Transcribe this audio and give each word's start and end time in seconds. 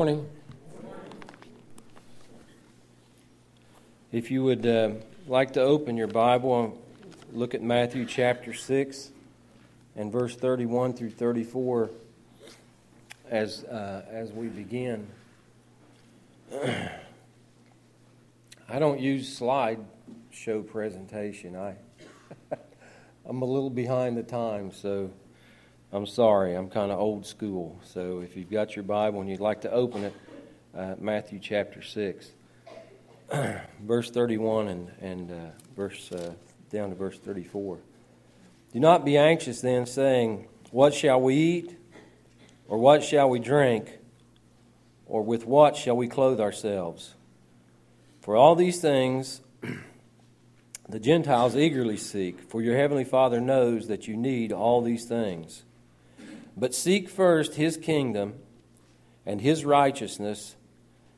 Morning. 0.00 0.28
If 4.12 4.30
you 4.30 4.44
would 4.44 4.64
uh, 4.64 4.90
like 5.26 5.54
to 5.54 5.60
open 5.60 5.96
your 5.96 6.06
Bible, 6.06 6.66
and 6.66 6.72
look 7.32 7.52
at 7.52 7.62
Matthew 7.62 8.06
chapter 8.06 8.54
6 8.54 9.10
and 9.96 10.12
verse 10.12 10.36
31 10.36 10.92
through 10.92 11.10
34 11.10 11.90
as, 13.28 13.64
uh, 13.64 14.04
as 14.08 14.30
we 14.30 14.46
begin. 14.46 15.08
I 16.52 16.90
don't 18.78 19.00
use 19.00 19.36
slide 19.36 19.80
show 20.30 20.62
presentation. 20.62 21.56
I, 21.56 21.74
I'm 23.26 23.42
a 23.42 23.46
little 23.46 23.68
behind 23.68 24.16
the 24.16 24.22
times, 24.22 24.76
so 24.76 25.10
I'm 25.90 26.04
sorry, 26.04 26.54
I'm 26.54 26.68
kind 26.68 26.92
of 26.92 26.98
old 26.98 27.24
school. 27.24 27.80
So 27.82 28.20
if 28.20 28.36
you've 28.36 28.50
got 28.50 28.76
your 28.76 28.82
Bible 28.82 29.22
and 29.22 29.30
you'd 29.30 29.40
like 29.40 29.62
to 29.62 29.72
open 29.72 30.04
it, 30.04 30.14
uh, 30.76 30.96
Matthew 30.98 31.38
chapter 31.38 31.80
6, 31.80 32.30
verse 33.80 34.10
31 34.10 34.68
and, 34.68 34.90
and 35.00 35.30
uh, 35.30 35.34
verse 35.74 36.12
uh, 36.12 36.34
down 36.70 36.90
to 36.90 36.94
verse 36.94 37.18
34. 37.18 37.78
Do 38.74 38.80
not 38.80 39.06
be 39.06 39.16
anxious 39.16 39.62
then, 39.62 39.86
saying, 39.86 40.48
What 40.72 40.92
shall 40.92 41.22
we 41.22 41.34
eat? 41.34 41.78
Or 42.66 42.76
what 42.76 43.02
shall 43.02 43.30
we 43.30 43.38
drink? 43.38 43.98
Or 45.06 45.22
with 45.22 45.46
what 45.46 45.74
shall 45.74 45.96
we 45.96 46.06
clothe 46.06 46.38
ourselves? 46.38 47.14
For 48.20 48.36
all 48.36 48.54
these 48.54 48.78
things 48.78 49.40
the 50.88 51.00
Gentiles 51.00 51.56
eagerly 51.56 51.96
seek, 51.96 52.42
for 52.42 52.60
your 52.60 52.76
heavenly 52.76 53.04
Father 53.04 53.40
knows 53.40 53.88
that 53.88 54.06
you 54.06 54.18
need 54.18 54.52
all 54.52 54.82
these 54.82 55.06
things. 55.06 55.64
But 56.58 56.74
seek 56.74 57.08
first 57.08 57.54
his 57.54 57.76
kingdom 57.76 58.34
and 59.24 59.40
his 59.40 59.64
righteousness, 59.64 60.56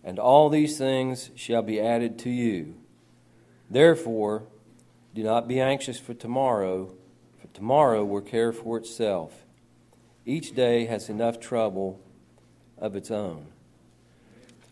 and 0.04 0.18
all 0.18 0.50
these 0.50 0.76
things 0.76 1.30
shall 1.34 1.62
be 1.62 1.80
added 1.80 2.18
to 2.20 2.30
you. 2.30 2.74
Therefore, 3.70 4.42
do 5.14 5.22
not 5.22 5.48
be 5.48 5.58
anxious 5.58 5.98
for 5.98 6.12
tomorrow, 6.12 6.92
for 7.40 7.46
tomorrow 7.54 8.04
will 8.04 8.20
care 8.20 8.52
for 8.52 8.76
itself. 8.76 9.32
Each 10.26 10.54
day 10.54 10.84
has 10.84 11.08
enough 11.08 11.40
trouble 11.40 11.98
of 12.76 12.94
its 12.94 13.10
own. 13.10 13.46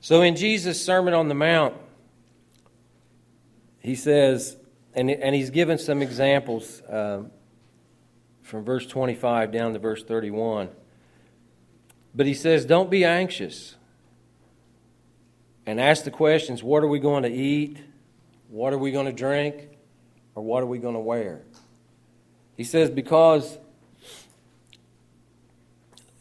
So, 0.00 0.20
in 0.20 0.36
Jesus' 0.36 0.84
Sermon 0.84 1.14
on 1.14 1.28
the 1.28 1.34
Mount, 1.34 1.74
he 3.80 3.94
says, 3.94 4.56
and, 4.94 5.10
and 5.10 5.34
he's 5.34 5.50
given 5.50 5.78
some 5.78 6.02
examples. 6.02 6.82
Um, 6.88 7.30
from 8.48 8.64
verse 8.64 8.86
25 8.86 9.52
down 9.52 9.74
to 9.74 9.78
verse 9.78 10.02
31. 10.02 10.70
But 12.14 12.26
he 12.26 12.32
says, 12.32 12.64
Don't 12.64 12.90
be 12.90 13.04
anxious. 13.04 13.76
And 15.66 15.78
ask 15.78 16.04
the 16.04 16.10
questions 16.10 16.62
what 16.62 16.82
are 16.82 16.88
we 16.88 16.98
going 16.98 17.24
to 17.24 17.30
eat? 17.30 17.76
What 18.48 18.72
are 18.72 18.78
we 18.78 18.90
going 18.90 19.04
to 19.04 19.12
drink? 19.12 19.68
Or 20.34 20.42
what 20.42 20.62
are 20.62 20.66
we 20.66 20.78
going 20.78 20.94
to 20.94 21.00
wear? 21.00 21.42
He 22.56 22.64
says, 22.64 22.88
Because 22.88 23.58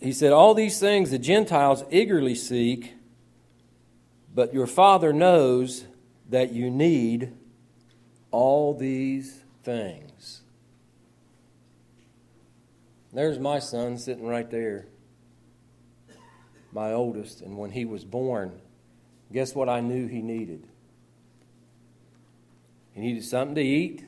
he 0.02 0.12
said, 0.12 0.34
All 0.34 0.54
these 0.54 0.82
things 0.82 1.12
the 1.12 1.20
Gentiles 1.20 1.86
eagerly 1.90 2.36
seek, 2.36 2.94
but 4.36 4.54
your 4.54 4.68
Father 4.68 5.14
knows 5.14 5.86
that 6.30 6.52
you 6.52 6.70
need 6.70 7.32
all 8.32 8.74
these 8.74 9.44
things. 9.64 10.07
There's 13.18 13.40
my 13.40 13.58
son 13.58 13.98
sitting 13.98 14.28
right 14.28 14.48
there, 14.48 14.86
my 16.72 16.94
oldest. 16.94 17.42
And 17.42 17.58
when 17.58 17.72
he 17.72 17.84
was 17.84 18.06
born, 18.06 18.62
guess 19.34 19.56
what 19.56 19.68
I 19.68 19.80
knew 19.80 20.06
he 20.06 20.22
needed? 20.22 20.68
He 22.94 23.02
needed 23.02 23.24
something 23.24 23.56
to 23.56 23.62
eat, 23.62 24.06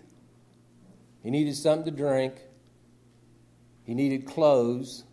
he 1.24 1.32
needed 1.32 1.56
something 1.56 1.86
to 1.86 1.92
drink, 1.92 2.36
he 3.84 3.96
needed 3.96 4.28
clothes, 4.28 5.06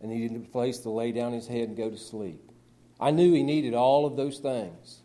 and 0.00 0.10
he 0.10 0.18
needed 0.18 0.46
a 0.46 0.48
place 0.48 0.78
to 0.78 0.90
lay 0.90 1.12
down 1.12 1.32
his 1.32 1.46
head 1.46 1.68
and 1.68 1.76
go 1.76 1.90
to 1.90 1.96
sleep. 1.96 2.50
I 2.98 3.12
knew 3.12 3.32
he 3.32 3.44
needed 3.44 3.74
all 3.74 4.06
of 4.06 4.16
those 4.16 4.38
things. 4.38 5.02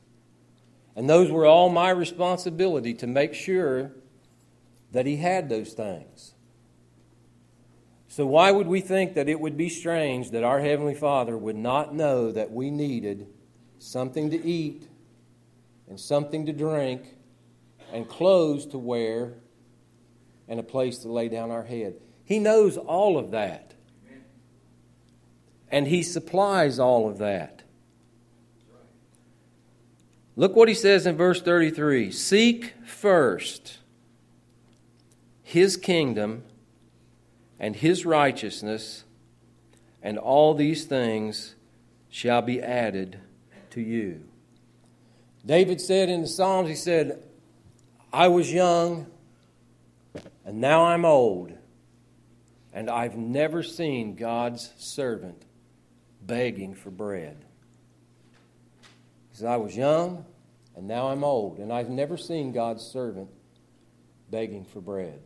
And 0.95 1.07
those 1.07 1.29
were 1.29 1.45
all 1.45 1.69
my 1.69 1.91
responsibility 1.91 2.95
to 2.95 3.05
make 3.05 3.35
sure 3.35 3.91
that 4.93 5.05
he 5.05 5.17
had 5.17 5.47
those 5.47 5.73
things. 5.73 6.32
So, 8.15 8.27
why 8.27 8.51
would 8.51 8.67
we 8.67 8.79
think 8.79 9.15
that 9.15 9.27
it 9.27 9.39
would 9.39 9.57
be 9.57 9.69
strange 9.69 10.29
that 10.29 10.43
our 10.43 10.59
Heavenly 10.59 10.93
Father 10.93 11.35
would 11.35 11.55
not 11.55 11.95
know 11.95 12.31
that 12.31 12.51
we 12.51 12.69
needed 12.69 13.25
something 13.79 14.29
to 14.29 14.45
eat 14.45 14.87
and 15.89 15.99
something 15.99 16.45
to 16.45 16.53
drink 16.53 17.15
and 17.91 18.07
clothes 18.07 18.67
to 18.67 18.77
wear 18.77 19.33
and 20.47 20.59
a 20.59 20.63
place 20.63 20.99
to 20.99 21.11
lay 21.11 21.27
down 21.27 21.49
our 21.49 21.63
head? 21.63 21.95
He 22.23 22.37
knows 22.37 22.77
all 22.77 23.17
of 23.17 23.31
that. 23.31 23.73
And 25.71 25.87
He 25.87 26.03
supplies 26.03 26.77
all 26.77 27.09
of 27.09 27.17
that. 27.17 27.63
Look 30.35 30.55
what 30.55 30.67
He 30.67 30.75
says 30.75 31.07
in 31.07 31.17
verse 31.17 31.41
33 31.41 32.11
Seek 32.11 32.75
first 32.85 33.79
His 35.41 35.77
kingdom 35.77 36.43
and 37.63 37.77
his 37.77 38.05
righteousness, 38.05 39.05
and 40.01 40.17
all 40.17 40.53
these 40.53 40.83
things 40.83 41.55
shall 42.09 42.41
be 42.41 42.61
added 42.61 43.17
to 43.69 43.79
you. 43.79 44.21
David 45.45 45.79
said 45.79 46.09
in 46.09 46.23
the 46.23 46.27
Psalms, 46.27 46.67
he 46.67 46.75
said, 46.75 47.23
I 48.11 48.27
was 48.27 48.51
young, 48.51 49.07
and 50.43 50.59
now 50.59 50.87
I'm 50.87 51.05
old, 51.05 51.53
and 52.73 52.89
I've 52.89 53.15
never 53.15 53.63
seen 53.63 54.15
God's 54.15 54.73
servant 54.77 55.41
begging 56.21 56.75
for 56.75 56.91
bread. 56.91 57.45
He 59.31 59.37
said, 59.37 59.47
I 59.47 59.55
was 59.55 59.73
young, 59.73 60.25
and 60.75 60.85
now 60.85 61.07
I'm 61.07 61.23
old, 61.23 61.59
and 61.59 61.71
I've 61.71 61.89
never 61.89 62.17
seen 62.17 62.51
God's 62.51 62.83
servant 62.83 63.29
begging 64.29 64.65
for 64.65 64.81
bread. 64.81 65.21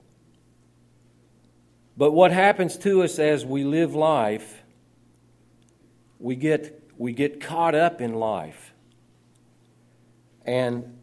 But 1.98 2.12
what 2.12 2.32
happens 2.32 2.78
to 2.78 3.02
us 3.02 3.18
as 3.18 3.44
we 3.44 3.64
live 3.64 3.96
life, 3.96 4.62
we 6.20 6.36
get, 6.36 6.84
we 6.96 7.12
get 7.12 7.42
caught 7.42 7.74
up 7.74 8.02
in 8.02 8.14
life. 8.14 8.74
And 10.46 10.98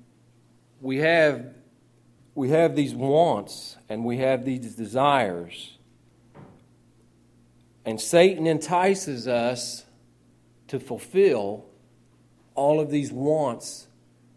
we 0.81 0.99
have, 0.99 1.53
we 2.35 2.51
have 2.51 2.77
these 2.77 2.95
wants 2.95 3.77
and 3.89 4.05
we 4.05 4.19
have 4.19 4.45
these 4.45 4.77
desires. 4.77 5.79
And 7.85 8.01
Satan 8.01 8.47
entices 8.47 9.27
us 9.27 9.85
to 10.69 10.79
fulfill 10.79 11.67
all 12.55 12.81
of 12.81 12.91
these 12.91 13.13
wants 13.13 13.89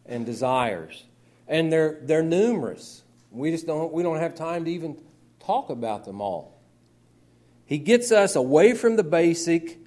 and 0.07 0.25
desires. 0.25 1.05
And 1.47 1.71
they're, 1.71 1.99
they're 2.01 2.23
numerous. 2.23 3.03
We 3.31 3.51
just 3.51 3.67
don't, 3.67 3.93
we 3.93 4.01
don't 4.01 4.17
have 4.17 4.33
time 4.33 4.65
to 4.65 4.71
even 4.71 4.99
talk 5.47 5.69
about 5.69 6.03
them 6.03 6.19
all. 6.19 6.59
He 7.65 7.77
gets 7.77 8.11
us 8.11 8.35
away 8.35 8.73
from 8.73 8.97
the 8.97 9.03
basic 9.03 9.79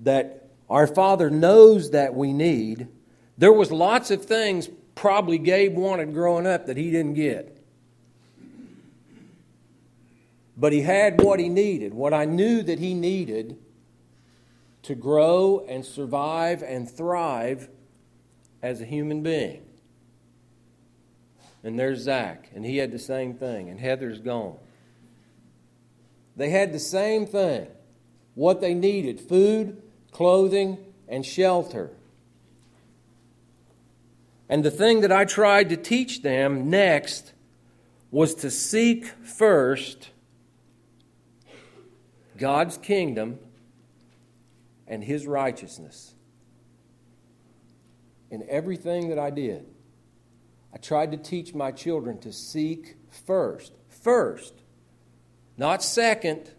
that 0.00 0.48
our 0.70 0.86
Father 0.86 1.28
knows 1.28 1.90
that 1.90 2.14
we 2.14 2.32
need. 2.32 2.88
There 3.36 3.52
was 3.52 3.70
lots 3.70 4.10
of 4.10 4.24
things 4.24 4.68
probably 4.94 5.36
Gabe 5.36 5.76
wanted 5.76 6.14
growing 6.14 6.46
up 6.46 6.66
that 6.66 6.78
he 6.78 6.90
didn't 6.90 7.14
get. 7.14 7.54
But 10.56 10.72
he 10.72 10.80
had 10.80 11.20
what 11.20 11.38
he 11.38 11.48
needed, 11.48 11.92
what 11.94 12.12
I 12.12 12.24
knew 12.24 12.62
that 12.62 12.78
he 12.78 12.94
needed 12.94 13.58
to 14.84 14.94
grow 14.94 15.64
and 15.68 15.84
survive 15.84 16.62
and 16.62 16.90
thrive 16.90 17.68
as 18.62 18.80
a 18.80 18.84
human 18.84 19.22
being. 19.22 19.62
And 21.62 21.78
there's 21.78 22.00
Zach, 22.00 22.48
and 22.54 22.64
he 22.64 22.78
had 22.78 22.90
the 22.90 22.98
same 22.98 23.34
thing, 23.34 23.68
and 23.68 23.78
Heather's 23.78 24.20
gone. 24.20 24.56
They 26.38 26.50
had 26.50 26.72
the 26.72 26.78
same 26.78 27.26
thing 27.26 27.66
what 28.34 28.60
they 28.60 28.72
needed 28.72 29.20
food, 29.20 29.82
clothing, 30.12 30.78
and 31.08 31.26
shelter. 31.26 31.90
And 34.48 34.64
the 34.64 34.70
thing 34.70 35.00
that 35.00 35.10
I 35.10 35.24
tried 35.24 35.68
to 35.70 35.76
teach 35.76 36.22
them 36.22 36.70
next 36.70 37.32
was 38.12 38.36
to 38.36 38.52
seek 38.52 39.06
first 39.06 40.10
God's 42.38 42.78
kingdom 42.78 43.40
and 44.86 45.02
His 45.02 45.26
righteousness. 45.26 46.14
In 48.30 48.46
everything 48.48 49.08
that 49.08 49.18
I 49.18 49.30
did, 49.30 49.66
I 50.72 50.76
tried 50.76 51.10
to 51.10 51.16
teach 51.16 51.52
my 51.52 51.72
children 51.72 52.18
to 52.20 52.32
seek 52.32 52.94
first. 53.10 53.72
First 53.88 54.57
not 55.58 55.82
second, 55.82 56.52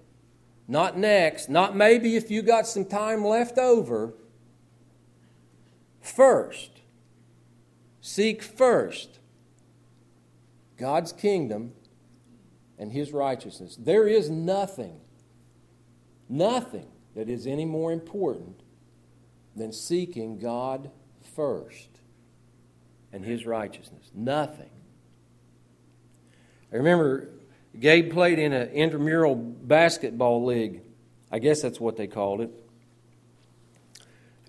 not 0.68 0.98
next, 0.98 1.50
not 1.50 1.75
maybe 1.75 2.16
if 2.16 2.30
you 2.30 2.44
got 2.44 2.68
some 2.68 2.86
time 2.86 3.25
left 3.25 3.57
over. 3.57 4.13
first. 6.01 6.72
Seek 8.01 8.42
first 8.42 9.19
God's 10.78 11.12
kingdom 11.13 11.74
and 12.78 12.92
his 12.92 13.12
righteousness. 13.12 13.75
There 13.75 14.07
is 14.07 14.30
nothing, 14.30 15.00
nothing 16.28 16.88
that 17.16 17.30
is 17.30 17.45
any 17.45 17.66
more 17.66 17.92
important 17.92 18.62
than 19.56 19.74
seeking 19.74 20.40
God 20.40 20.90
first 21.36 21.90
and 23.12 23.24
his 23.25 23.45
righteousness. 23.45 24.10
Nothing. 24.13 24.69
I 26.72 26.78
remember 26.78 27.30
Gabe 27.77 28.12
played 28.12 28.39
in 28.39 28.54
an 28.54 28.69
intramural 28.69 29.36
basketball 29.36 30.45
league. 30.45 30.81
I 31.31 31.39
guess 31.39 31.62
that's 31.62 31.80
what 31.80 31.98
they 31.98 32.07
called 32.07 32.42
it. 32.42 32.51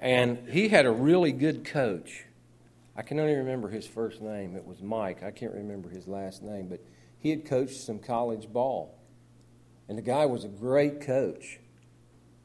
And 0.01 0.49
he 0.49 0.69
had 0.69 0.87
a 0.87 0.91
really 0.91 1.33
good 1.33 1.65
coach. 1.65 2.25
I 2.97 3.03
can 3.03 3.21
only 3.21 3.35
remember 3.35 3.69
his 3.69 3.87
first 3.87 4.21
name. 4.23 4.57
It 4.57 4.67
was 4.67 4.81
Mike. 4.81 5.23
I 5.23 5.31
can't 5.31 5.53
remember 5.53 5.91
his 5.91 6.09
last 6.09 6.43
name, 6.43 6.69
but 6.69 6.81
he 7.19 7.31
had 7.31 7.45
coached 7.45 7.81
some 7.81 7.99
college 7.99 8.51
ball. 8.51 8.99
And 9.89 9.99
the 9.99 10.03
guy 10.03 10.27
was 10.27 10.45
a 10.45 10.49
great 10.49 11.03
coach. 11.03 11.59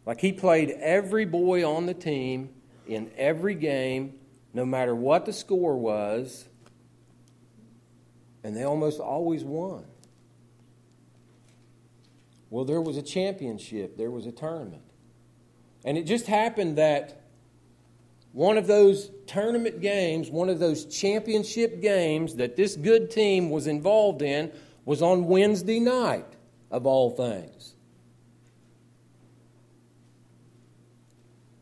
Like 0.06 0.20
he 0.20 0.34
played 0.34 0.72
every 0.72 1.26
boy 1.26 1.68
on 1.68 1.86
the 1.86 1.94
team 1.94 2.50
in 2.88 3.10
every 3.18 3.56
game, 3.56 4.16
no 4.54 4.66
matter 4.66 4.94
what 4.94 5.26
the 5.26 5.34
score 5.34 5.78
was, 5.78 6.46
and 8.44 8.56
they 8.56 8.64
almost 8.64 9.00
always 9.00 9.44
won. 9.44 9.86
Well, 12.56 12.64
there 12.64 12.80
was 12.80 12.96
a 12.96 13.02
championship, 13.02 13.98
there 13.98 14.10
was 14.10 14.26
a 14.26 14.32
tournament. 14.32 14.82
And 15.84 15.98
it 15.98 16.04
just 16.04 16.26
happened 16.26 16.78
that 16.78 17.22
one 18.32 18.58
of 18.58 18.66
those 18.66 19.12
tournament 19.28 19.82
games, 19.82 20.30
one 20.30 20.48
of 20.48 20.58
those 20.58 20.86
championship 20.86 21.82
games 21.82 22.36
that 22.36 22.56
this 22.56 22.78
good 22.78 23.12
team 23.12 23.50
was 23.50 23.68
involved 23.68 24.22
in, 24.22 24.54
was 24.86 25.02
on 25.02 25.26
Wednesday 25.26 25.82
night, 25.82 26.28
of 26.72 26.86
all 26.86 27.10
things. 27.10 27.76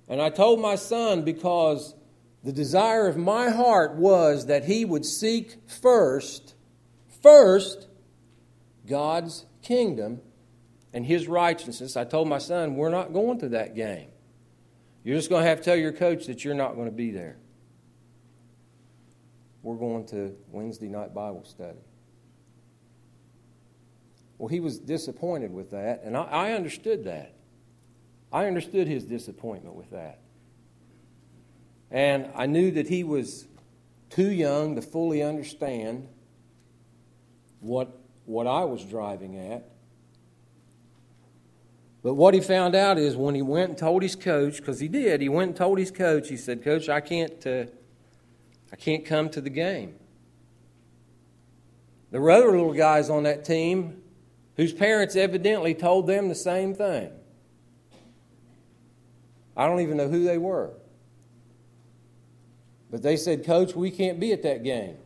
And 0.07 0.21
I 0.21 0.29
told 0.29 0.59
my 0.59 0.75
son 0.75 1.23
because 1.23 1.95
the 2.43 2.53
desire 2.53 3.07
of 3.07 3.17
my 3.17 3.49
heart 3.49 3.95
was 3.95 4.45
that 4.45 4.65
he 4.65 4.85
would 4.85 5.05
seek 5.05 5.55
first, 5.65 6.53
first, 7.23 7.87
God's 8.85 9.47
kingdom 9.63 10.21
and 10.93 11.05
his 11.05 11.27
righteousness. 11.27 11.97
I 11.97 12.03
told 12.03 12.27
my 12.27 12.37
son, 12.37 12.75
we're 12.75 12.89
not 12.89 13.13
going 13.13 13.39
to 13.39 13.49
that 13.49 13.75
game. 13.75 14.09
You're 15.03 15.17
just 15.17 15.29
going 15.29 15.43
to 15.43 15.49
have 15.49 15.59
to 15.59 15.63
tell 15.63 15.75
your 15.75 15.91
coach 15.91 16.27
that 16.27 16.45
you're 16.45 16.53
not 16.53 16.75
going 16.75 16.85
to 16.85 16.95
be 16.95 17.11
there. 17.11 17.37
We're 19.63 19.75
going 19.75 20.05
to 20.07 20.35
Wednesday 20.51 20.87
night 20.87 21.13
Bible 21.13 21.43
study. 21.45 21.79
Well, 24.37 24.49
he 24.49 24.59
was 24.59 24.77
disappointed 24.79 25.53
with 25.53 25.71
that, 25.71 26.01
and 26.03 26.17
I, 26.17 26.23
I 26.23 26.51
understood 26.51 27.05
that. 27.05 27.33
I 28.31 28.47
understood 28.47 28.87
his 28.87 29.05
disappointment 29.05 29.75
with 29.75 29.91
that. 29.91 30.19
And 31.91 32.29
I 32.35 32.47
knew 32.47 32.71
that 32.71 32.87
he 32.87 33.03
was 33.03 33.45
too 34.09 34.31
young 34.31 34.75
to 34.75 34.81
fully 34.81 35.21
understand 35.21 36.07
what, 37.59 37.95
what 38.25 38.47
I 38.47 38.65
was 38.65 38.83
driving 38.83 39.37
at. 39.37 39.69
But 42.03 42.15
what 42.15 42.33
he 42.33 42.41
found 42.41 42.75
out 42.75 42.97
is 42.97 43.15
when 43.15 43.33
he 43.33 43.41
went 43.41 43.69
and 43.69 43.77
told 43.77 44.03
his 44.03 44.15
coach, 44.15 44.57
because 44.57 44.81
he 44.81 44.89
did, 44.89 45.21
he 45.21 45.29
went 45.29 45.49
and 45.49 45.57
told 45.57 45.79
his 45.79 45.89
coach, 45.89 46.27
he 46.27 46.35
said, 46.35 46.61
Coach, 46.61 46.89
I 46.89 46.99
can't, 46.99 47.47
uh, 47.47 47.65
I 48.73 48.75
can't 48.75 49.05
come 49.05 49.29
to 49.29 49.39
the 49.39 49.49
game. 49.49 49.95
There 52.11 52.19
were 52.19 52.31
other 52.31 52.51
little 52.51 52.73
guys 52.73 53.09
on 53.09 53.23
that 53.23 53.45
team 53.45 54.01
whose 54.57 54.73
parents 54.73 55.15
evidently 55.15 55.73
told 55.73 56.05
them 56.05 56.27
the 56.27 56.35
same 56.35 56.75
thing. 56.75 57.09
I 59.55 59.65
don't 59.65 59.79
even 59.79 59.95
know 59.97 60.09
who 60.09 60.25
they 60.25 60.37
were. 60.37 60.73
But 62.91 63.01
they 63.01 63.15
said, 63.15 63.45
Coach, 63.45 63.75
we 63.75 63.89
can't 63.89 64.19
be 64.19 64.33
at 64.33 64.43
that 64.43 64.63
game. 64.63 64.97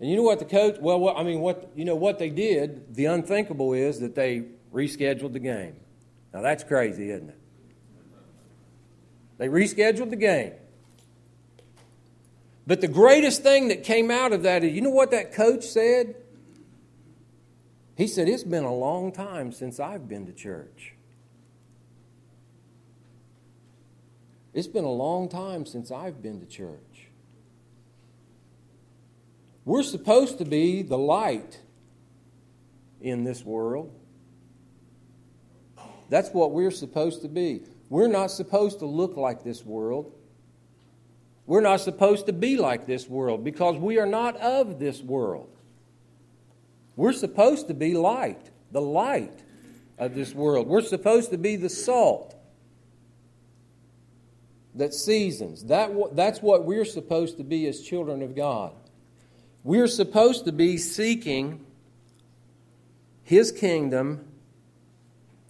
And 0.00 0.10
you 0.10 0.16
know 0.16 0.22
what 0.22 0.38
the 0.38 0.44
coach, 0.44 0.76
well, 0.80 0.98
what, 0.98 1.16
I 1.16 1.22
mean, 1.22 1.40
what, 1.40 1.70
you 1.74 1.84
know 1.84 1.94
what 1.94 2.18
they 2.18 2.30
did, 2.30 2.94
the 2.94 3.06
unthinkable 3.06 3.72
is 3.72 4.00
that 4.00 4.14
they 4.14 4.44
rescheduled 4.72 5.32
the 5.32 5.38
game. 5.38 5.76
Now 6.32 6.42
that's 6.42 6.64
crazy, 6.64 7.10
isn't 7.10 7.28
it? 7.28 7.38
They 9.38 9.48
rescheduled 9.48 10.10
the 10.10 10.16
game. 10.16 10.52
But 12.66 12.80
the 12.80 12.88
greatest 12.88 13.42
thing 13.42 13.68
that 13.68 13.84
came 13.84 14.10
out 14.10 14.32
of 14.32 14.42
that 14.44 14.64
is, 14.64 14.72
you 14.72 14.80
know 14.80 14.90
what 14.90 15.10
that 15.10 15.32
coach 15.32 15.64
said? 15.64 16.16
He 17.96 18.06
said, 18.06 18.28
It's 18.28 18.44
been 18.44 18.64
a 18.64 18.74
long 18.74 19.12
time 19.12 19.52
since 19.52 19.78
I've 19.78 20.08
been 20.08 20.26
to 20.26 20.32
church. 20.32 20.94
It's 24.52 24.68
been 24.68 24.84
a 24.84 24.92
long 24.92 25.28
time 25.28 25.66
since 25.66 25.90
I've 25.90 26.22
been 26.22 26.40
to 26.40 26.46
church. 26.46 27.08
We're 29.64 29.82
supposed 29.82 30.38
to 30.38 30.44
be 30.44 30.82
the 30.82 30.98
light 30.98 31.60
in 33.00 33.24
this 33.24 33.44
world. 33.44 33.92
That's 36.10 36.30
what 36.30 36.52
we're 36.52 36.70
supposed 36.70 37.22
to 37.22 37.28
be. 37.28 37.62
We're 37.88 38.08
not 38.08 38.30
supposed 38.30 38.80
to 38.80 38.86
look 38.86 39.16
like 39.16 39.42
this 39.42 39.64
world. 39.64 40.12
We're 41.46 41.60
not 41.60 41.80
supposed 41.80 42.26
to 42.26 42.32
be 42.32 42.56
like 42.56 42.86
this 42.86 43.08
world 43.08 43.44
because 43.44 43.76
we 43.76 43.98
are 43.98 44.06
not 44.06 44.36
of 44.36 44.78
this 44.78 45.02
world. 45.02 45.48
We're 46.96 47.12
supposed 47.12 47.68
to 47.68 47.74
be 47.74 47.94
light, 47.94 48.50
the 48.70 48.80
light 48.80 49.42
of 49.98 50.14
this 50.14 50.34
world. 50.34 50.66
We're 50.66 50.82
supposed 50.82 51.30
to 51.30 51.38
be 51.38 51.56
the 51.56 51.68
salt 51.68 52.34
that 54.74 54.94
seasons. 54.94 55.64
That, 55.64 55.92
that's 56.14 56.40
what 56.40 56.64
we're 56.64 56.84
supposed 56.84 57.36
to 57.38 57.44
be 57.44 57.66
as 57.66 57.80
children 57.80 58.22
of 58.22 58.34
God. 58.34 58.72
We're 59.64 59.88
supposed 59.88 60.44
to 60.44 60.52
be 60.52 60.76
seeking 60.76 61.64
His 63.22 63.50
kingdom 63.50 64.26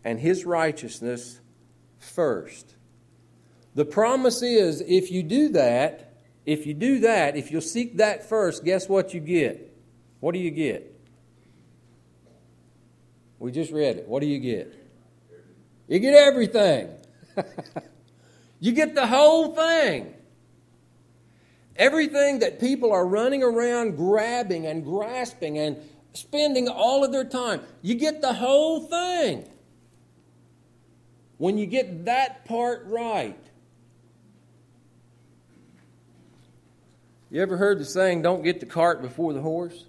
and 0.05 0.21
His 0.21 0.47
righteousness 0.47 1.41
first. 1.99 2.77
The 3.75 3.85
promise 3.85 4.41
is 4.41 4.81
if 4.87 5.11
you 5.11 5.25
do 5.25 5.49
that, 5.51 6.15
if 6.47 6.65
you 6.65 6.75
do 6.75 7.01
that, 7.01 7.37
if 7.37 7.51
you'll 7.51 7.61
seek 7.61 7.97
that 7.97 8.29
first, 8.29 8.65
guess 8.65 8.89
what 8.89 9.13
you 9.13 9.21
get? 9.21 9.77
What 10.21 10.33
do 10.33 10.39
you 10.39 10.53
get? 10.53 10.91
We 13.41 13.51
just 13.51 13.73
read 13.73 13.97
it. 13.97 14.09
What 14.09 14.21
do 14.21 14.27
you 14.27 14.39
get? 14.39 14.73
You 15.89 15.99
get 15.99 16.15
everything. 16.15 16.89
you 18.61 18.73
get 18.73 18.95
the 18.95 19.07
whole 19.07 19.55
thing. 19.55 20.15
Everything 21.77 22.39
that 22.39 22.61
people 22.61 22.93
are 22.93 23.07
running 23.07 23.43
around 23.43 23.97
grabbing 23.97 24.67
and 24.67 24.85
grasping 24.85 25.59
and 25.59 25.77
spending 26.13 26.69
all 26.69 27.05
of 27.05 27.11
their 27.11 27.25
time, 27.25 27.61
you 27.83 27.95
get 27.97 28.21
the 28.21 28.33
whole 28.33 28.81
thing. 28.81 29.49
When 31.39 31.59
you 31.59 31.67
get 31.67 32.05
that 32.05 32.45
part 32.45 32.85
right. 32.87 33.39
You 37.31 37.43
ever 37.43 37.57
heard 37.57 37.81
the 37.81 37.85
saying, 37.85 38.23
don't 38.23 38.43
get 38.43 38.61
the 38.61 38.67
cart 38.67 39.03
before 39.03 39.33
the 39.33 39.41
horse? 39.41 39.87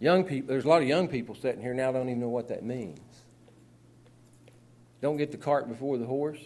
Young 0.00 0.24
people, 0.24 0.48
there's 0.48 0.64
a 0.64 0.68
lot 0.68 0.82
of 0.82 0.88
young 0.88 1.06
people 1.06 1.36
sitting 1.36 1.60
here 1.60 1.74
now 1.74 1.92
don't 1.92 2.08
even 2.08 2.20
know 2.20 2.28
what 2.28 2.48
that 2.48 2.64
means. 2.64 2.98
Don't 5.00 5.16
get 5.16 5.30
the 5.30 5.38
cart 5.38 5.68
before 5.68 5.98
the 5.98 6.06
horse 6.06 6.40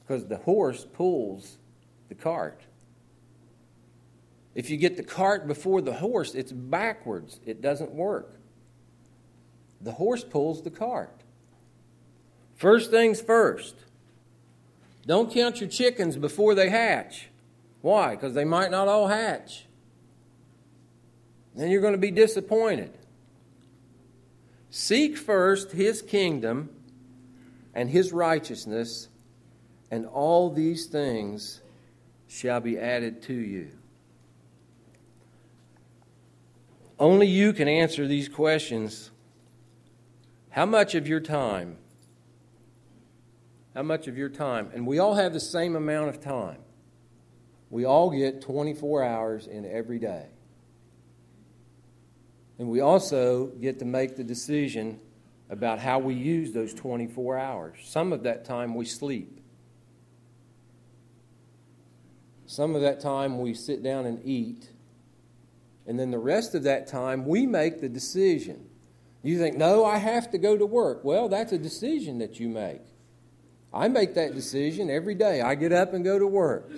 because 0.00 0.26
the 0.26 0.36
horse 0.36 0.84
pulls 0.92 1.56
the 2.08 2.14
cart. 2.14 2.60
If 4.60 4.68
you 4.68 4.76
get 4.76 4.98
the 4.98 5.02
cart 5.02 5.46
before 5.46 5.80
the 5.80 5.94
horse, 5.94 6.34
it's 6.34 6.52
backwards. 6.52 7.40
It 7.46 7.62
doesn't 7.62 7.92
work. 7.92 8.36
The 9.80 9.92
horse 9.92 10.22
pulls 10.22 10.60
the 10.60 10.70
cart. 10.70 11.22
First 12.56 12.90
things 12.90 13.22
first. 13.22 13.74
Don't 15.06 15.32
count 15.32 15.62
your 15.62 15.70
chickens 15.70 16.18
before 16.18 16.54
they 16.54 16.68
hatch. 16.68 17.28
Why? 17.80 18.10
Because 18.10 18.34
they 18.34 18.44
might 18.44 18.70
not 18.70 18.86
all 18.86 19.08
hatch 19.08 19.64
then 21.54 21.70
you're 21.70 21.80
going 21.80 21.94
to 21.94 21.98
be 21.98 22.10
disappointed. 22.10 22.92
Seek 24.70 25.16
first 25.16 25.72
his 25.72 26.00
kingdom 26.00 26.70
and 27.74 27.90
his 27.90 28.12
righteousness, 28.12 29.08
and 29.90 30.06
all 30.06 30.50
these 30.50 30.86
things 30.86 31.60
shall 32.28 32.60
be 32.60 32.78
added 32.78 33.22
to 33.22 33.34
you. 33.34 33.70
Only 37.00 37.26
you 37.26 37.54
can 37.54 37.66
answer 37.66 38.06
these 38.06 38.28
questions. 38.28 39.10
How 40.50 40.66
much 40.66 40.94
of 40.94 41.08
your 41.08 41.20
time, 41.20 41.78
How 43.74 43.82
much 43.82 44.08
of 44.08 44.18
your 44.18 44.28
time? 44.28 44.70
And 44.74 44.86
we 44.86 44.98
all 44.98 45.14
have 45.14 45.32
the 45.32 45.40
same 45.40 45.76
amount 45.76 46.08
of 46.08 46.20
time. 46.20 46.58
We 47.70 47.84
all 47.84 48.10
get 48.10 48.42
24 48.42 49.04
hours 49.04 49.46
in 49.46 49.64
every 49.64 50.00
day. 50.00 50.26
And 52.58 52.68
we 52.68 52.80
also 52.80 53.46
get 53.46 53.78
to 53.78 53.84
make 53.84 54.16
the 54.16 54.24
decision 54.24 55.00
about 55.48 55.78
how 55.78 56.00
we 56.00 56.14
use 56.14 56.52
those 56.52 56.74
24 56.74 57.38
hours. 57.38 57.78
Some 57.84 58.12
of 58.12 58.24
that 58.24 58.44
time 58.44 58.74
we 58.74 58.84
sleep. 58.84 59.40
Some 62.46 62.74
of 62.74 62.82
that 62.82 63.00
time 63.00 63.40
we 63.40 63.54
sit 63.54 63.82
down 63.84 64.04
and 64.04 64.20
eat. 64.24 64.68
And 65.90 65.98
then 65.98 66.12
the 66.12 66.20
rest 66.20 66.54
of 66.54 66.62
that 66.62 66.86
time 66.86 67.26
we 67.26 67.46
make 67.46 67.80
the 67.80 67.88
decision. 67.88 68.64
You 69.24 69.40
think, 69.40 69.56
no, 69.56 69.84
I 69.84 69.96
have 69.96 70.30
to 70.30 70.38
go 70.38 70.56
to 70.56 70.64
work. 70.64 71.02
Well, 71.02 71.28
that's 71.28 71.50
a 71.50 71.58
decision 71.58 72.18
that 72.18 72.38
you 72.38 72.48
make. 72.48 72.82
I 73.74 73.88
make 73.88 74.14
that 74.14 74.36
decision 74.36 74.88
every 74.88 75.16
day. 75.16 75.40
I 75.40 75.56
get 75.56 75.72
up 75.72 75.92
and 75.92 76.04
go 76.04 76.16
to 76.16 76.28
work. 76.28 76.70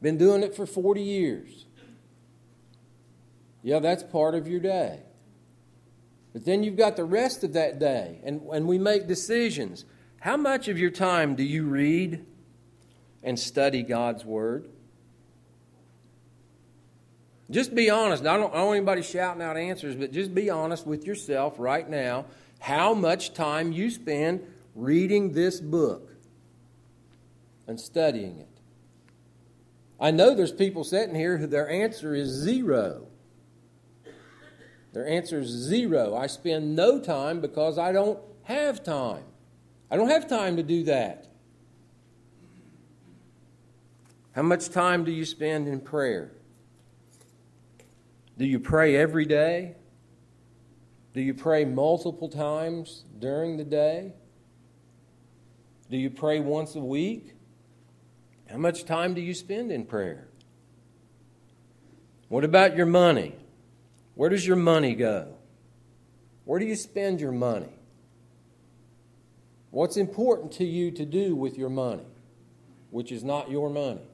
Been 0.00 0.16
doing 0.16 0.42
it 0.42 0.54
for 0.54 0.64
40 0.64 1.02
years. 1.02 1.66
Yeah, 3.62 3.78
that's 3.78 4.04
part 4.04 4.34
of 4.34 4.48
your 4.48 4.60
day. 4.60 5.00
But 6.32 6.46
then 6.46 6.62
you've 6.62 6.78
got 6.78 6.96
the 6.96 7.04
rest 7.04 7.44
of 7.44 7.52
that 7.52 7.78
day, 7.78 8.20
and, 8.24 8.40
and 8.54 8.66
we 8.66 8.78
make 8.78 9.06
decisions. 9.06 9.84
How 10.18 10.38
much 10.38 10.66
of 10.66 10.78
your 10.78 10.90
time 10.90 11.34
do 11.34 11.42
you 11.42 11.64
read 11.64 12.24
and 13.22 13.38
study 13.38 13.82
God's 13.82 14.24
Word? 14.24 14.66
Just 17.50 17.74
be 17.74 17.90
honest. 17.90 18.24
I 18.24 18.36
don't, 18.36 18.52
I 18.52 18.58
don't 18.58 18.66
want 18.66 18.76
anybody 18.76 19.02
shouting 19.02 19.42
out 19.42 19.56
answers, 19.56 19.96
but 19.96 20.12
just 20.12 20.34
be 20.34 20.50
honest 20.50 20.86
with 20.86 21.04
yourself 21.04 21.54
right 21.58 21.88
now 21.88 22.26
how 22.60 22.94
much 22.94 23.34
time 23.34 23.72
you 23.72 23.90
spend 23.90 24.46
reading 24.74 25.32
this 25.32 25.60
book 25.60 26.12
and 27.66 27.80
studying 27.80 28.38
it. 28.38 28.48
I 29.98 30.10
know 30.10 30.34
there's 30.34 30.52
people 30.52 30.84
sitting 30.84 31.14
here 31.14 31.38
who 31.38 31.46
their 31.46 31.68
answer 31.68 32.14
is 32.14 32.28
zero. 32.28 33.06
Their 34.92 35.06
answer 35.06 35.40
is 35.40 35.48
zero. 35.48 36.16
I 36.16 36.26
spend 36.26 36.74
no 36.74 37.00
time 37.00 37.40
because 37.40 37.78
I 37.78 37.92
don't 37.92 38.18
have 38.44 38.82
time. 38.82 39.24
I 39.90 39.96
don't 39.96 40.08
have 40.08 40.28
time 40.28 40.56
to 40.56 40.62
do 40.62 40.84
that. 40.84 41.26
How 44.32 44.42
much 44.42 44.68
time 44.70 45.04
do 45.04 45.10
you 45.10 45.24
spend 45.24 45.66
in 45.66 45.80
prayer? 45.80 46.32
Do 48.40 48.46
you 48.46 48.58
pray 48.58 48.96
every 48.96 49.26
day? 49.26 49.74
Do 51.12 51.20
you 51.20 51.34
pray 51.34 51.66
multiple 51.66 52.30
times 52.30 53.04
during 53.18 53.58
the 53.58 53.66
day? 53.66 54.14
Do 55.90 55.98
you 55.98 56.08
pray 56.08 56.40
once 56.40 56.74
a 56.74 56.80
week? 56.80 57.34
How 58.50 58.56
much 58.56 58.86
time 58.86 59.12
do 59.12 59.20
you 59.20 59.34
spend 59.34 59.70
in 59.70 59.84
prayer? 59.84 60.26
What 62.30 62.42
about 62.42 62.78
your 62.78 62.86
money? 62.86 63.36
Where 64.14 64.30
does 64.30 64.46
your 64.46 64.56
money 64.56 64.94
go? 64.94 65.34
Where 66.46 66.58
do 66.58 66.64
you 66.64 66.76
spend 66.76 67.20
your 67.20 67.32
money? 67.32 67.74
What's 69.70 69.98
important 69.98 70.52
to 70.52 70.64
you 70.64 70.90
to 70.92 71.04
do 71.04 71.36
with 71.36 71.58
your 71.58 71.68
money, 71.68 72.06
which 72.88 73.12
is 73.12 73.22
not 73.22 73.50
your 73.50 73.68
money? 73.68 74.08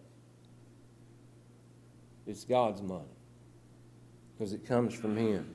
It's 2.27 2.43
God's 2.45 2.83
money 2.83 3.16
because 4.37 4.53
it 4.53 4.67
comes 4.67 4.95
from 4.95 5.17
Him. 5.17 5.55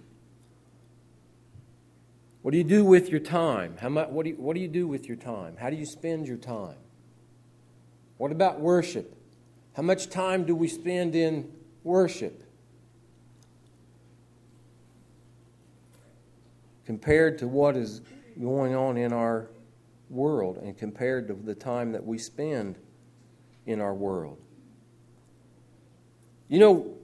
What 2.41 2.51
do 2.51 2.57
you 2.57 2.63
do 2.63 2.83
with 2.83 3.09
your 3.09 3.19
time? 3.19 3.77
How 3.79 3.89
much, 3.89 4.09
what, 4.09 4.23
do 4.23 4.31
you, 4.31 4.35
what 4.37 4.55
do 4.55 4.61
you 4.61 4.67
do 4.67 4.87
with 4.87 5.07
your 5.07 5.17
time? 5.17 5.55
How 5.57 5.69
do 5.69 5.75
you 5.75 5.85
spend 5.85 6.27
your 6.27 6.37
time? 6.37 6.77
What 8.17 8.31
about 8.31 8.59
worship? 8.59 9.15
How 9.75 9.83
much 9.83 10.09
time 10.09 10.45
do 10.45 10.55
we 10.55 10.67
spend 10.67 11.15
in 11.15 11.51
worship? 11.83 12.43
Compared 16.85 17.37
to 17.39 17.47
what 17.47 17.77
is 17.77 18.01
going 18.39 18.75
on 18.75 18.97
in 18.97 19.13
our 19.13 19.49
world 20.09 20.57
and 20.57 20.77
compared 20.77 21.27
to 21.27 21.33
the 21.33 21.55
time 21.55 21.91
that 21.91 22.05
we 22.05 22.17
spend 22.17 22.77
in 23.65 23.79
our 23.79 23.93
world. 23.93 24.39
You 26.49 26.59
know, 26.59 26.97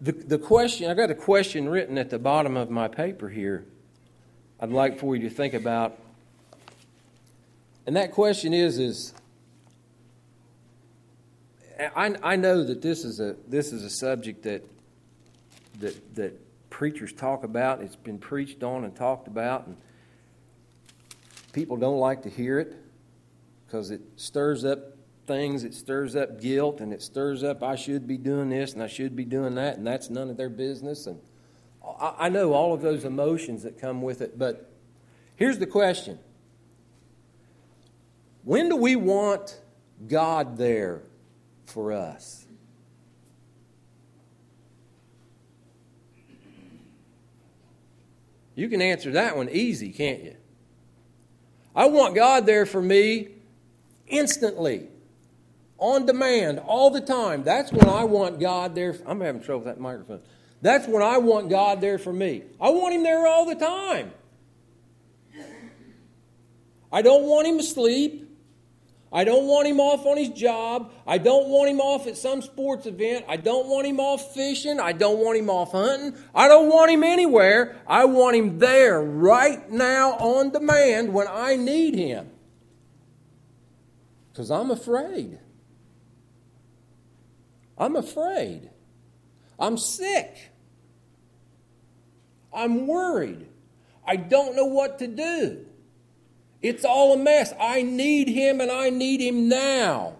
the, 0.00 0.12
the 0.12 0.38
question, 0.38 0.90
I 0.90 0.94
got 0.94 1.10
a 1.10 1.14
question 1.14 1.68
written 1.68 1.98
at 1.98 2.10
the 2.10 2.18
bottom 2.18 2.56
of 2.56 2.70
my 2.70 2.88
paper 2.88 3.28
here 3.28 3.64
I'd 4.60 4.70
like 4.70 4.98
for 4.98 5.16
you 5.16 5.28
to 5.28 5.34
think 5.34 5.52
about. 5.52 5.98
And 7.86 7.96
that 7.96 8.12
question 8.12 8.54
is, 8.54 8.78
is 8.78 9.12
I, 11.94 12.14
I 12.22 12.36
know 12.36 12.64
that 12.64 12.80
this 12.80 13.04
is 13.04 13.20
a 13.20 13.36
this 13.46 13.72
is 13.72 13.84
a 13.84 13.90
subject 13.90 14.44
that 14.44 14.64
that 15.80 16.14
that 16.14 16.70
preachers 16.70 17.12
talk 17.12 17.44
about. 17.44 17.82
It's 17.82 17.96
been 17.96 18.18
preached 18.18 18.62
on 18.62 18.84
and 18.84 18.94
talked 18.94 19.26
about, 19.28 19.66
and 19.66 19.76
people 21.52 21.76
don't 21.76 21.98
like 21.98 22.22
to 22.22 22.30
hear 22.30 22.58
it 22.58 22.74
because 23.66 23.90
it 23.90 24.00
stirs 24.16 24.64
up 24.64 24.93
things. 25.26 25.64
It 25.64 25.74
stirs 25.74 26.16
up 26.16 26.40
guilt, 26.40 26.80
and 26.80 26.92
it 26.92 27.02
stirs 27.02 27.42
up 27.42 27.62
I 27.62 27.76
should 27.76 28.06
be 28.06 28.16
doing 28.16 28.50
this 28.50 28.72
and 28.74 28.82
I 28.82 28.88
should 28.88 29.16
be 29.16 29.24
doing 29.24 29.54
that, 29.56 29.78
and 29.78 29.86
that's 29.86 30.10
none 30.10 30.30
of 30.30 30.36
their 30.36 30.48
business. 30.48 31.06
And 31.06 31.20
I, 32.00 32.14
I 32.18 32.28
know 32.28 32.52
all 32.52 32.74
of 32.74 32.80
those 32.80 33.04
emotions 33.04 33.62
that 33.62 33.80
come 33.80 34.02
with 34.02 34.20
it. 34.20 34.38
But 34.38 34.70
here's 35.36 35.58
the 35.58 35.66
question: 35.66 36.18
When 38.44 38.68
do 38.68 38.76
we 38.76 38.96
want 38.96 39.60
God 40.06 40.56
there 40.56 41.02
for 41.66 41.92
us. 41.92 42.46
You 48.54 48.68
can 48.68 48.80
answer 48.80 49.12
that 49.12 49.36
one 49.36 49.48
easy, 49.50 49.90
can't 49.90 50.22
you? 50.22 50.36
I 51.74 51.86
want 51.86 52.14
God 52.14 52.46
there 52.46 52.66
for 52.66 52.80
me 52.80 53.28
instantly, 54.06 54.86
on 55.78 56.06
demand, 56.06 56.60
all 56.60 56.90
the 56.90 57.00
time. 57.00 57.42
That's 57.42 57.72
when 57.72 57.88
I 57.88 58.04
want 58.04 58.40
God 58.40 58.74
there. 58.74 58.96
I'm 59.06 59.20
having 59.20 59.42
trouble 59.42 59.64
with 59.64 59.74
that 59.74 59.80
microphone. 59.80 60.20
That's 60.62 60.86
when 60.86 61.02
I 61.02 61.18
want 61.18 61.50
God 61.50 61.80
there 61.80 61.98
for 61.98 62.12
me. 62.12 62.42
I 62.60 62.70
want 62.70 62.94
Him 62.94 63.02
there 63.02 63.26
all 63.26 63.46
the 63.46 63.54
time. 63.54 64.12
I 66.92 67.02
don't 67.02 67.24
want 67.24 67.46
Him 67.46 67.58
asleep. 67.58 68.24
I 69.14 69.22
don't 69.22 69.46
want 69.46 69.68
him 69.68 69.78
off 69.78 70.04
on 70.06 70.16
his 70.16 70.30
job. 70.30 70.92
I 71.06 71.18
don't 71.18 71.46
want 71.46 71.70
him 71.70 71.78
off 71.78 72.08
at 72.08 72.16
some 72.16 72.42
sports 72.42 72.84
event. 72.84 73.24
I 73.28 73.36
don't 73.36 73.68
want 73.68 73.86
him 73.86 74.00
off 74.00 74.34
fishing. 74.34 74.80
I 74.80 74.90
don't 74.90 75.20
want 75.20 75.38
him 75.38 75.48
off 75.48 75.70
hunting. 75.70 76.20
I 76.34 76.48
don't 76.48 76.68
want 76.68 76.90
him 76.90 77.04
anywhere. 77.04 77.80
I 77.86 78.06
want 78.06 78.34
him 78.34 78.58
there 78.58 79.00
right 79.00 79.70
now 79.70 80.14
on 80.14 80.50
demand 80.50 81.14
when 81.14 81.28
I 81.28 81.54
need 81.54 81.94
him. 81.94 82.28
Because 84.32 84.50
I'm 84.50 84.72
afraid. 84.72 85.38
I'm 87.76 87.96
afraid. 87.96 88.70
I'm 89.58 89.76
sick. 89.76 90.50
I'm 92.52 92.86
worried. 92.86 93.46
I 94.06 94.16
don't 94.16 94.54
know 94.54 94.66
what 94.66 94.98
to 95.00 95.06
do. 95.06 95.66
It's 96.62 96.84
all 96.84 97.12
a 97.14 97.16
mess. 97.16 97.52
I 97.60 97.82
need 97.82 98.28
him 98.28 98.60
and 98.60 98.70
I 98.70 98.90
need 98.90 99.20
him 99.20 99.48
now. 99.48 100.16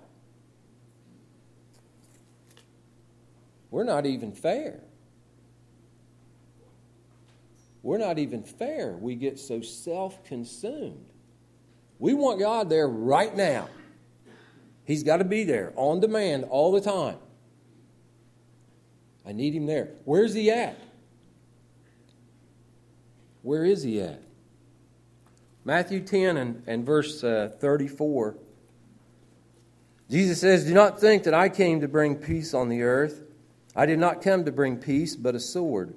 We're 3.70 3.84
not 3.84 4.06
even 4.06 4.32
fair. 4.32 4.80
We're 7.82 7.98
not 7.98 8.18
even 8.18 8.42
fair. 8.42 8.92
We 8.92 9.14
get 9.14 9.38
so 9.38 9.60
self 9.60 10.24
consumed. 10.24 11.04
We 11.98 12.14
want 12.14 12.38
God 12.38 12.68
there 12.70 12.88
right 12.88 13.34
now. 13.34 13.68
He's 14.84 15.02
got 15.02 15.18
to 15.18 15.24
be 15.24 15.44
there 15.44 15.72
on 15.76 16.00
demand 16.00 16.44
all 16.44 16.72
the 16.72 16.80
time. 16.80 17.16
I 19.26 19.32
need 19.32 19.54
him 19.54 19.66
there. 19.66 19.90
Where's 20.04 20.34
he 20.34 20.50
at? 20.50 20.78
Where 23.42 23.64
is 23.64 23.82
he 23.82 24.00
at? 24.00 24.20
Matthew 25.64 26.00
10 26.00 26.36
and, 26.36 26.62
and 26.66 26.84
verse 26.84 27.24
uh, 27.24 27.50
34. 27.58 28.36
Jesus 30.10 30.40
says, 30.40 30.64
Do 30.64 30.74
not 30.74 31.00
think 31.00 31.24
that 31.24 31.34
I 31.34 31.48
came 31.48 31.80
to 31.80 31.88
bring 31.88 32.16
peace 32.16 32.52
on 32.52 32.68
the 32.68 32.82
earth. 32.82 33.22
I 33.74 33.86
did 33.86 33.98
not 33.98 34.22
come 34.22 34.44
to 34.44 34.52
bring 34.52 34.76
peace, 34.76 35.16
but 35.16 35.34
a 35.34 35.40
sword. 35.40 35.94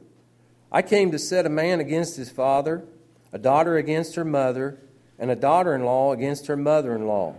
I 0.71 0.81
came 0.81 1.11
to 1.11 1.19
set 1.19 1.45
a 1.45 1.49
man 1.49 1.79
against 1.79 2.17
his 2.17 2.29
father, 2.29 2.85
a 3.31 3.37
daughter 3.37 3.77
against 3.77 4.15
her 4.15 4.25
mother, 4.25 4.79
and 5.19 5.29
a 5.29 5.35
daughter 5.35 5.75
in 5.75 5.83
law 5.83 6.13
against 6.13 6.47
her 6.47 6.57
mother 6.57 6.95
in 6.95 7.07
law. 7.07 7.35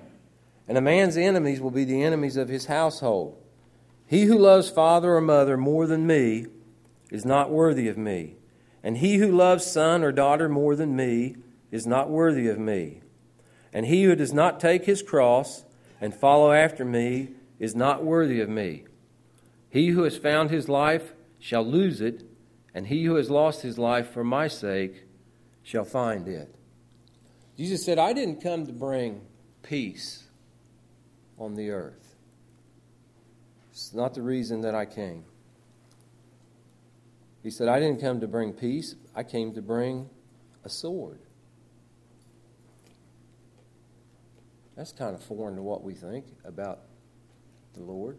And 0.67 0.77
a 0.77 0.83
man's 0.83 1.17
enemies 1.17 1.61
will 1.61 1.71
be 1.71 1.85
the 1.85 2.03
enemies 2.03 2.37
of 2.37 2.49
his 2.49 2.67
household. 2.67 3.37
He 4.09 4.23
who 4.23 4.39
loves 4.39 4.71
father 4.71 5.15
or 5.15 5.21
mother 5.21 5.59
more 5.59 5.87
than 5.87 6.07
me 6.07 6.47
is 7.11 7.27
not 7.27 7.51
worthy 7.51 7.89
of 7.89 7.99
me. 7.99 8.37
And 8.83 8.99
he 8.99 9.17
who 9.17 9.31
loves 9.31 9.67
son 9.67 10.03
or 10.03 10.13
daughter 10.13 10.49
more 10.49 10.75
than 10.75 10.97
me 10.97 11.37
is 11.71 11.87
not 11.87 12.09
worthy 12.09 12.49
of 12.49 12.59
me. 12.59 13.03
And 13.71 13.85
he 13.85 14.05
who 14.05 14.17
does 14.17 14.33
not 14.33 14.61
take 14.61 14.87
his 14.87 15.03
cross 15.03 15.65
and 16.01 16.15
follow 16.15 16.53
after 16.53 16.87
me 16.87 17.33
is 17.59 17.75
not 17.75 18.03
worthy 18.03 18.41
of 18.41 18.49
me. 18.49 18.85
He 19.69 19.89
who 19.89 20.05
has 20.05 20.17
found 20.17 20.51
his 20.51 20.71
life 20.71 21.13
shall 21.39 21.65
lose 21.65 22.01
it, 22.01 22.23
and 22.73 22.87
he 22.87 23.05
who 23.05 23.17
has 23.17 23.29
lost 23.29 23.61
his 23.61 23.79
life 23.79 24.11
for 24.11 24.25
my 24.25 24.49
sake 24.49 25.05
shall 25.63 25.85
find 25.85 26.27
it. 26.27 26.55
Jesus 27.59 27.85
said, 27.85 27.99
I 27.99 28.15
didn't 28.15 28.41
come 28.41 28.65
to 28.67 28.73
bring 28.73 29.21
peace 29.63 30.25
on 31.39 31.57
the 31.57 31.71
earth. 31.71 32.08
It's 33.79 33.95
not 33.95 34.13
the 34.13 34.23
reason 34.23 34.63
that 34.63 34.75
I 34.75 34.87
came. 34.87 35.23
He 37.45 37.51
said, 37.51 37.69
I 37.69 37.79
didn't 37.79 38.01
come 38.01 38.19
to 38.21 38.27
bring 38.27 38.53
peace, 38.53 38.97
I 39.15 39.23
came 39.23 39.55
to 39.55 39.63
bring 39.63 40.11
a 40.65 40.69
sword. 40.69 41.21
That's 44.77 44.91
kind 44.91 45.15
of 45.15 45.23
foreign 45.23 45.55
to 45.55 45.63
what 45.63 45.85
we 45.85 45.95
think 45.95 46.25
about 46.45 46.81
the 47.75 47.83
Lord. 47.85 48.19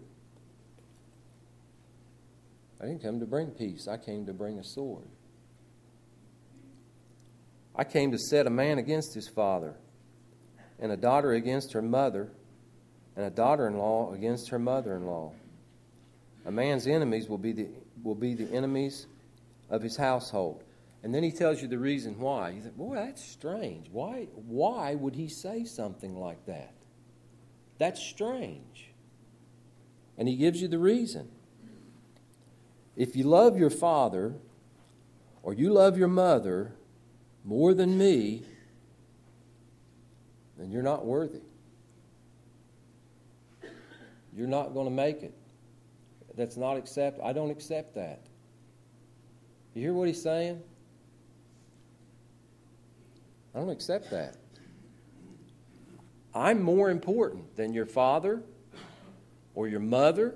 I 2.79 2.85
didn't 2.85 3.03
come 3.03 3.19
to 3.19 3.25
bring 3.25 3.47
peace, 3.47 3.85
I 3.85 3.97
came 3.97 4.25
to 4.27 4.33
bring 4.33 4.59
a 4.59 4.63
sword. 4.63 5.09
I 7.75 7.83
came 7.83 8.11
to 8.11 8.17
set 8.17 8.47
a 8.47 8.49
man 8.49 8.77
against 8.77 9.13
his 9.13 9.27
father, 9.27 9.75
and 10.79 10.93
a 10.93 10.97
daughter 10.97 11.33
against 11.33 11.73
her 11.73 11.81
mother, 11.81 12.31
and 13.17 13.25
a 13.25 13.29
daughter 13.29 13.67
in 13.67 13.77
law 13.77 14.13
against 14.13 14.51
her 14.51 14.59
mother 14.59 14.95
in 14.95 15.05
law. 15.05 15.33
A 16.45 16.51
man's 16.51 16.87
enemies 16.87 17.27
will 17.27 17.37
be, 17.37 17.51
the, 17.51 17.67
will 18.03 18.15
be 18.15 18.33
the 18.33 18.51
enemies 18.53 19.07
of 19.69 19.81
his 19.81 19.97
household. 19.97 20.63
And 21.03 21.13
then 21.13 21.23
he 21.23 21.31
tells 21.31 21.61
you 21.61 21.67
the 21.67 21.77
reason 21.77 22.19
why. 22.19 22.49
You 22.49 22.61
think, 22.61 22.75
boy, 22.75 22.95
that's 22.95 23.23
strange. 23.23 23.87
Why, 23.91 24.27
why 24.33 24.95
would 24.95 25.15
he 25.15 25.27
say 25.27 25.63
something 25.63 26.17
like 26.17 26.45
that? 26.45 26.73
That's 27.77 28.01
strange. 28.01 28.89
And 30.17 30.27
he 30.27 30.35
gives 30.35 30.61
you 30.61 30.67
the 30.67 30.79
reason. 30.79 31.29
If 32.97 33.15
you 33.15 33.23
love 33.23 33.57
your 33.57 33.69
father 33.69 34.35
or 35.41 35.53
you 35.53 35.71
love 35.71 35.97
your 35.97 36.09
mother 36.09 36.73
more 37.45 37.73
than 37.73 37.97
me, 37.97 38.43
then 40.57 40.71
you're 40.71 40.83
not 40.83 41.05
worthy. 41.05 41.39
You're 44.35 44.47
not 44.47 44.73
going 44.73 44.85
to 44.85 44.91
make 44.91 45.23
it. 45.23 45.33
That's 46.39 46.55
not 46.55 46.77
accept. 46.77 47.19
I 47.21 47.33
don't 47.33 47.51
accept 47.51 47.95
that. 47.95 48.21
You 49.73 49.81
hear 49.81 49.93
what 49.93 50.07
he's 50.07 50.21
saying? 50.21 50.61
I 53.53 53.59
don't 53.59 53.69
accept 53.69 54.09
that. 54.11 54.37
I'm 56.33 56.63
more 56.63 56.91
important 56.91 57.57
than 57.57 57.73
your 57.73 57.85
father 57.85 58.41
or 59.53 59.67
your 59.67 59.81
mother 59.81 60.35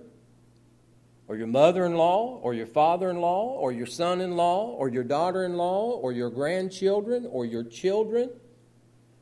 or 1.29 1.37
your 1.37 1.47
mother 1.47 1.85
in 1.85 1.95
law 1.95 2.37
or 2.43 2.53
your 2.53 2.67
father 2.67 3.09
in 3.09 3.21
law 3.21 3.51
or 3.57 3.71
your 3.71 3.85
son 3.85 4.19
in 4.19 4.35
law 4.35 4.71
or 4.71 4.89
your 4.89 5.05
daughter 5.05 5.45
in 5.45 5.55
law 5.55 5.91
or 5.91 6.11
your 6.11 6.29
grandchildren 6.29 7.25
or 7.31 7.45
your 7.45 7.63
children 7.63 8.29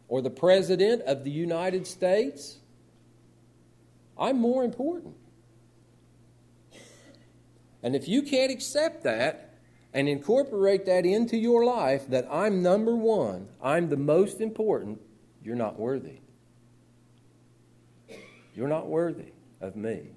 or 0.07 0.23
the 0.23 0.31
president 0.31 1.03
of 1.03 1.23
the 1.23 1.29
United 1.29 1.85
States. 1.85 2.57
I'm 4.17 4.39
more 4.39 4.63
important. 4.63 5.17
And 7.83 7.95
if 7.95 8.07
you 8.07 8.21
can't 8.21 8.51
accept 8.51 9.03
that, 9.03 9.51
and 9.93 10.07
incorporate 10.07 10.85
that 10.85 11.05
into 11.05 11.37
your 11.37 11.65
life 11.65 12.07
that 12.07 12.27
I'm 12.31 12.61
number 12.61 12.95
one, 12.95 13.47
I'm 13.61 13.89
the 13.89 13.97
most 13.97 14.39
important, 14.39 15.01
you're 15.43 15.55
not 15.55 15.77
worthy. 15.77 16.19
You're 18.55 18.67
not 18.67 18.87
worthy 18.87 19.33
of 19.59 19.75
me. 19.75 20.11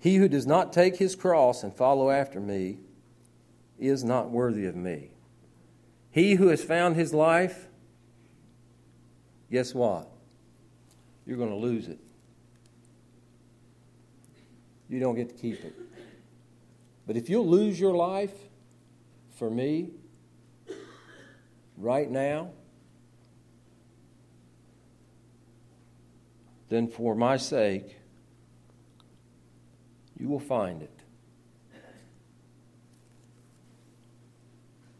He 0.00 0.16
who 0.16 0.28
does 0.28 0.46
not 0.46 0.72
take 0.72 0.96
his 0.96 1.16
cross 1.16 1.62
and 1.62 1.74
follow 1.74 2.10
after 2.10 2.40
me 2.40 2.78
is 3.78 4.04
not 4.04 4.30
worthy 4.30 4.66
of 4.66 4.76
me. 4.76 5.10
He 6.10 6.34
who 6.34 6.48
has 6.48 6.62
found 6.62 6.96
his 6.96 7.12
life, 7.12 7.66
guess 9.50 9.74
what? 9.74 10.08
You're 11.26 11.36
going 11.36 11.50
to 11.50 11.56
lose 11.56 11.88
it 11.88 11.98
you 14.88 15.00
don't 15.00 15.14
get 15.14 15.28
to 15.28 15.34
keep 15.34 15.64
it. 15.64 15.74
But 17.06 17.16
if 17.16 17.28
you'll 17.28 17.48
lose 17.48 17.78
your 17.78 17.94
life 17.94 18.34
for 19.36 19.50
me 19.50 19.90
right 21.76 22.10
now, 22.10 22.50
then 26.68 26.88
for 26.88 27.14
my 27.14 27.36
sake, 27.36 27.96
you 30.18 30.28
will 30.28 30.40
find 30.40 30.82
it. 30.82 30.90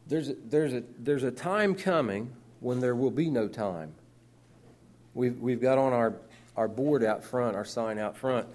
There's 0.06 0.30
a, 0.30 0.34
there's 0.46 0.72
a, 0.72 0.82
there's 0.98 1.24
a 1.24 1.30
time 1.30 1.74
coming 1.74 2.32
when 2.60 2.80
there 2.80 2.94
will 2.94 3.10
be 3.10 3.28
no 3.28 3.46
time. 3.46 3.92
We've, 5.12 5.38
we've 5.38 5.60
got 5.60 5.76
on 5.76 5.92
our, 5.92 6.14
our 6.56 6.68
board 6.68 7.04
out 7.04 7.22
front, 7.22 7.56
our 7.56 7.64
sign 7.64 7.98
out 7.98 8.16
front, 8.16 8.48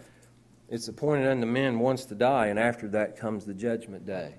it's 0.73 0.87
appointed 0.87 1.27
unto 1.27 1.45
men 1.45 1.77
once 1.77 2.05
to 2.05 2.15
die, 2.15 2.47
and 2.47 2.57
after 2.57 2.87
that 2.87 3.15
comes 3.15 3.45
the 3.45 3.53
judgment 3.53 4.07
day. 4.07 4.33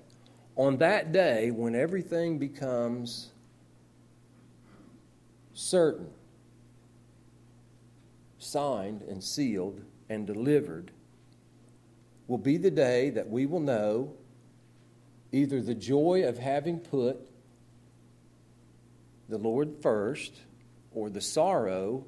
On 0.57 0.75
that 0.79 1.13
day, 1.13 1.49
when 1.49 1.75
everything 1.75 2.39
becomes 2.39 3.31
certain, 5.53 6.09
signed 8.37 9.01
and 9.03 9.23
sealed 9.23 9.79
and 10.09 10.27
delivered, 10.27 10.91
will 12.27 12.37
be 12.37 12.57
the 12.57 12.69
day 12.69 13.11
that 13.11 13.29
we 13.29 13.45
will 13.45 13.61
know 13.61 14.11
either 15.31 15.61
the 15.61 15.73
joy 15.73 16.25
of 16.27 16.37
having 16.37 16.81
put 16.81 17.29
the 19.29 19.37
Lord 19.37 19.77
first 19.81 20.33
or 20.93 21.09
the 21.09 21.21
sorrow 21.21 22.03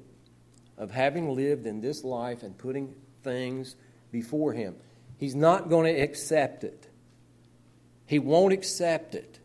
of 0.76 0.90
having 0.90 1.34
lived 1.34 1.66
in 1.66 1.80
this 1.80 2.04
life 2.04 2.42
and 2.42 2.58
putting 2.58 2.94
things 3.22 3.74
before 4.10 4.52
him. 4.52 4.76
He's 5.16 5.34
not 5.34 5.68
going 5.68 5.92
to 5.92 6.00
accept 6.00 6.64
it. 6.64 6.88
He 8.06 8.18
won't 8.18 8.52
accept 8.52 9.14
it. 9.14 9.38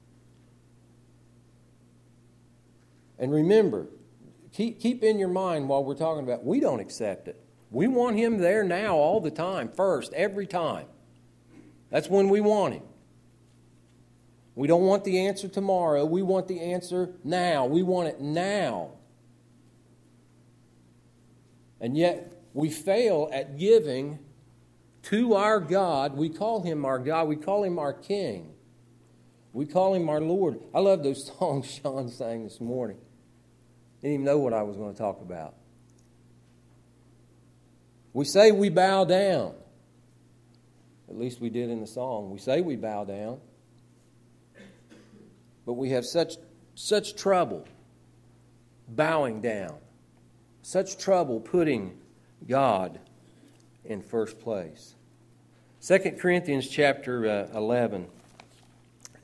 And 3.19 3.31
remember, 3.31 3.87
keep, 4.51 4.79
keep 4.79 5.03
in 5.03 5.19
your 5.19 5.29
mind 5.29 5.67
while 5.67 5.83
we're 5.83 5.95
talking 5.95 6.23
about, 6.23 6.45
we 6.45 6.59
don't 6.59 6.79
accept 6.79 7.27
it. 7.27 7.39
We 7.71 7.87
want 7.87 8.17
him 8.17 8.37
there 8.37 8.63
now 8.63 8.95
all 8.95 9.19
the 9.19 9.31
time, 9.31 9.69
first, 9.69 10.13
every 10.13 10.45
time. 10.45 10.85
That's 11.89 12.07
when 12.07 12.29
we 12.29 12.41
want 12.41 12.75
him. 12.75 12.83
We 14.55 14.67
don't 14.67 14.83
want 14.83 15.03
the 15.03 15.25
answer 15.25 15.47
tomorrow. 15.47 16.05
We 16.05 16.21
want 16.21 16.47
the 16.47 16.59
answer 16.59 17.09
now. 17.23 17.65
We 17.65 17.81
want 17.81 18.09
it 18.09 18.21
now. 18.21 18.91
And 21.81 21.97
yet, 21.97 22.31
we 22.53 22.69
fail 22.69 23.29
at 23.33 23.57
giving 23.57 24.19
to 25.03 25.35
our 25.35 25.59
God. 25.59 26.15
We 26.15 26.29
call 26.29 26.63
him 26.63 26.85
our 26.85 26.99
God. 26.99 27.27
We 27.27 27.35
call 27.35 27.63
him 27.63 27.79
our 27.79 27.93
King. 27.93 28.53
We 29.51 29.65
call 29.65 29.93
him 29.93 30.09
our 30.09 30.21
Lord. 30.21 30.59
I 30.73 30.79
love 30.79 31.03
those 31.03 31.27
songs 31.39 31.69
Sean 31.71 32.09
sang 32.09 32.43
this 32.43 32.59
morning. 32.59 32.97
Didn't 34.01 34.13
even 34.15 34.25
know 34.25 34.39
what 34.39 34.53
I 34.53 34.63
was 34.63 34.75
going 34.75 34.93
to 34.93 34.97
talk 34.97 35.21
about. 35.21 35.55
We 38.13 38.25
say 38.25 38.51
we 38.51 38.69
bow 38.69 39.05
down. 39.05 39.53
At 41.09 41.17
least 41.17 41.41
we 41.41 41.49
did 41.49 41.69
in 41.69 41.81
the 41.81 41.87
song. 41.87 42.31
We 42.31 42.39
say 42.39 42.61
we 42.61 42.75
bow 42.75 43.05
down. 43.05 43.39
But 45.65 45.73
we 45.73 45.91
have 45.91 46.05
such, 46.05 46.33
such 46.75 47.15
trouble 47.15 47.65
bowing 48.87 49.41
down, 49.41 49.77
such 50.61 50.97
trouble 50.97 51.39
putting 51.39 51.97
God 52.47 52.99
in 53.85 54.01
first 54.01 54.39
place. 54.39 54.95
2 55.81 55.99
Corinthians 56.19 56.67
chapter 56.67 57.49
uh, 57.53 57.57
11 57.57 58.07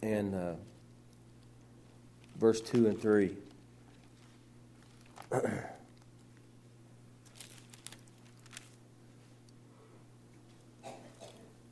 and 0.01 0.35
uh, 0.35 0.53
verse 2.37 2.61
2 2.61 2.87
and 2.87 3.01
3. 3.01 3.35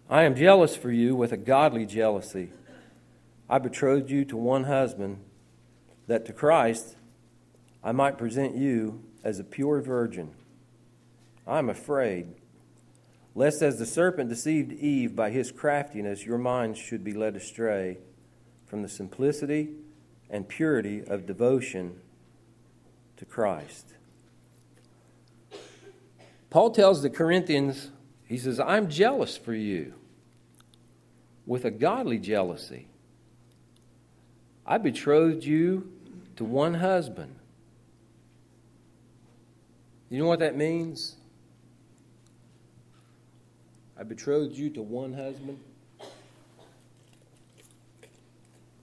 I 0.10 0.24
am 0.24 0.36
jealous 0.36 0.74
for 0.76 0.90
you 0.90 1.16
with 1.16 1.34
a 1.34 1.38
godly 1.38 1.86
jealousy. 1.86 2.52
I 3.50 3.60
betrothed 3.60 4.10
you 4.10 4.24
to 4.26 4.38
one 4.38 4.64
husband, 4.64 5.20
that 6.08 6.26
to 6.28 6.34
Christ 6.34 6.96
I 7.84 7.92
might 7.92 8.18
present 8.18 8.56
you 8.56 9.04
as 9.24 9.40
a 9.40 9.44
pure 9.44 9.82
virgin. 9.82 10.32
I 11.46 11.60
am 11.60 11.70
afraid 11.70 12.36
lest 13.38 13.62
as 13.62 13.78
the 13.78 13.86
serpent 13.86 14.28
deceived 14.30 14.72
Eve 14.72 15.16
by 15.16 15.30
his 15.30 15.52
craftiness, 15.52 16.26
your 16.26 16.40
minds 16.40 16.80
should 16.80 17.04
be 17.04 17.14
led 17.14 17.36
astray 17.36 18.00
from 18.66 18.82
the 18.82 18.90
simplicity 18.90 19.70
and 20.28 20.48
purity 20.48 21.04
of 21.06 21.28
devotion 21.28 22.02
to 23.16 23.26
Christ. 23.26 23.94
Paul 26.50 26.72
tells 26.72 27.04
the 27.04 27.12
Corinthians, 27.12 27.92
he 28.26 28.40
says, 28.40 28.60
I'm 28.60 28.90
jealous 28.90 29.38
for 29.38 29.54
you 29.54 29.94
with 31.46 31.64
a 31.64 31.70
godly 31.70 32.18
jealousy. 32.18 32.88
I 34.66 34.80
betrothed 34.80 35.44
you 35.44 35.92
to 36.38 36.44
one 36.44 36.74
husband. 36.74 37.36
You 40.10 40.18
know 40.18 40.28
what 40.28 40.40
that 40.40 40.58
means? 40.58 41.18
I 44.00 44.04
betrothed 44.04 44.56
you 44.56 44.70
to 44.72 44.82
one 44.84 45.12
husband. 45.12 45.60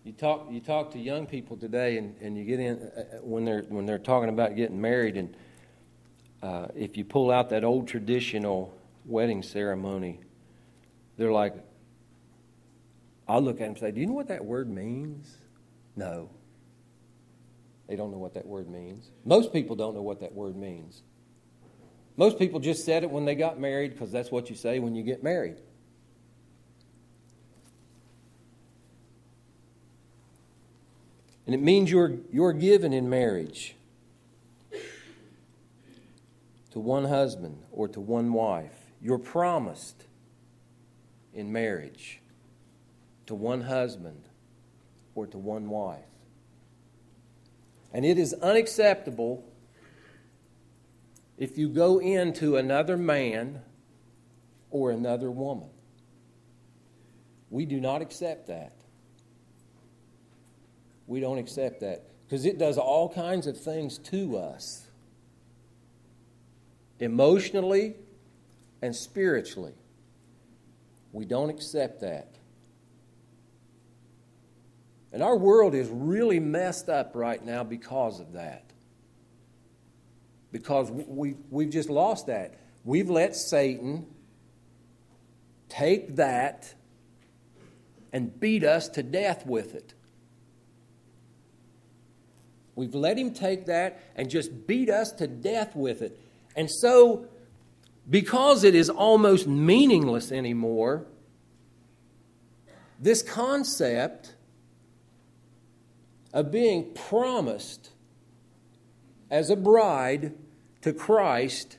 You 0.03 0.13
talk, 0.13 0.49
you 0.51 0.61
talk 0.61 0.91
to 0.93 0.99
young 0.99 1.27
people 1.27 1.57
today, 1.57 1.97
and, 1.99 2.17
and 2.21 2.37
you 2.37 2.45
get 2.45 2.59
in 2.61 2.77
uh, 2.77 3.01
uh, 3.01 3.05
when 3.23 3.45
they're 3.45 3.63
when 3.69 3.87
they're 3.87 3.99
talking 3.99 4.29
about 4.29 4.55
getting 4.57 4.81
married, 4.81 5.17
and 5.17 5.35
uh, 6.43 6.67
if 6.75 6.97
you 6.97 7.05
pull 7.05 7.31
out 7.31 7.51
that 7.51 7.65
old 7.65 7.89
traditional 7.89 8.77
wedding 9.07 9.43
ceremony, 9.43 10.21
they're 11.17 11.33
like, 11.33 11.55
I'll 13.27 13.41
look 13.41 13.57
at 13.57 13.61
them 13.61 13.69
and 13.69 13.79
say, 13.79 13.93
"Do 13.93 14.01
you 14.01 14.07
know 14.07 14.13
what 14.13 14.29
that 14.29 14.45
word 14.45 14.69
means?" 14.69 15.37
No. 15.97 16.29
They 17.87 17.97
don't 17.97 18.11
know 18.11 18.19
what 18.19 18.35
that 18.35 18.47
word 18.47 18.69
means. 18.69 19.11
Most 19.25 19.53
people 19.53 19.77
don't 19.77 19.95
know 19.95 20.03
what 20.03 20.21
that 20.21 20.35
word 20.35 20.57
means. 20.57 21.03
Most 22.17 22.39
people 22.39 22.61
just 22.61 22.85
said 22.85 23.03
it 23.03 23.11
when 23.11 23.25
they 23.25 23.35
got 23.35 23.59
married 23.59 23.93
because 23.93 24.13
that's 24.13 24.31
what 24.31 24.49
you 24.49 24.57
say 24.57 24.79
when 24.79 24.95
you 24.95 25.03
get 25.03 25.23
married. 25.23 25.57
And 31.47 31.55
it 31.55 31.61
means 31.61 31.91
you're, 31.91 32.15
you're 32.33 32.53
given 32.53 32.93
in 32.93 33.11
marriage 33.11 33.77
to 36.71 36.81
one 36.81 37.05
husband 37.05 37.59
or 37.71 37.89
to 37.89 38.01
one 38.01 38.33
wife. 38.33 38.73
You're 39.03 39.19
promised 39.19 40.05
in 41.35 41.53
marriage 41.53 42.21
to 43.27 43.35
one 43.35 43.63
husband 43.63 44.23
or 45.15 45.27
to 45.27 45.39
one 45.39 45.69
wife. 45.69 46.01
And 47.93 48.05
it 48.05 48.19
is 48.19 48.33
unacceptable 48.35 49.45
if 51.37 51.59
you 51.59 51.69
go 51.69 52.01
into 52.01 52.57
another 52.57 52.97
man 52.97 53.61
or 54.71 54.91
another 54.91 55.31
woman. 55.31 55.69
We 57.51 57.67
do 57.67 57.81
not 57.81 58.03
accept 58.03 58.49
that. 58.49 58.73
We 61.07 61.21
don't 61.21 61.39
accept 61.39 61.81
that 61.81 62.03
because 62.27 62.45
it 62.45 62.59
does 62.59 62.79
all 62.79 63.09
kinds 63.09 63.47
of 63.47 63.57
things 63.61 63.99
to 63.99 64.37
us 64.37 64.89
emotionally 66.99 67.95
and 68.83 68.95
spiritually. 68.95 69.75
We 71.13 71.25
don't 71.25 71.51
accept 71.51 72.01
that. 72.01 72.35
And 75.13 75.23
our 75.23 75.37
world 75.37 75.77
is 75.77 75.89
really 75.89 76.41
messed 76.41 76.89
up 76.89 77.13
right 77.15 77.45
now 77.45 77.63
because 77.63 78.19
of 78.19 78.33
that. 78.33 78.65
Because 80.55 80.89
we, 80.89 81.35
we've 81.51 81.71
just 81.71 81.91
lost 81.91 82.29
that. 82.29 82.55
We've 82.85 83.11
let 83.11 83.35
Satan 83.35 84.07
take 85.69 86.15
that 86.15 86.73
and 88.13 88.39
beat 88.39 88.63
us 88.63 88.89
to 88.91 89.03
death 89.03 89.45
with 89.45 89.75
it. 89.75 89.95
We've 92.77 92.95
let 92.95 93.19
him 93.19 93.35
take 93.35 93.67
that 93.67 94.01
and 94.15 94.31
just 94.31 94.69
beat 94.69 94.89
us 94.89 95.11
to 95.15 95.27
death 95.27 95.75
with 95.75 96.03
it. 96.03 96.21
And 96.55 96.71
so, 96.71 97.27
because 98.09 98.63
it 98.63 98.77
is 98.77 98.89
almost 98.89 99.49
meaningless 99.49 100.31
anymore, 100.31 101.05
this 103.01 103.23
concept 103.23 104.37
of 106.33 106.53
being 106.53 106.95
promised 106.95 107.91
as 109.33 109.51
a 109.51 109.57
bride 109.57 110.33
to 110.85 110.93
Christ 110.93 111.79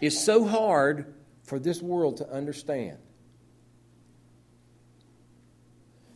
is 0.00 0.18
so 0.18 0.46
hard 0.46 1.12
for 1.42 1.58
this 1.58 1.82
world 1.82 2.16
to 2.16 2.32
understand. 2.32 2.96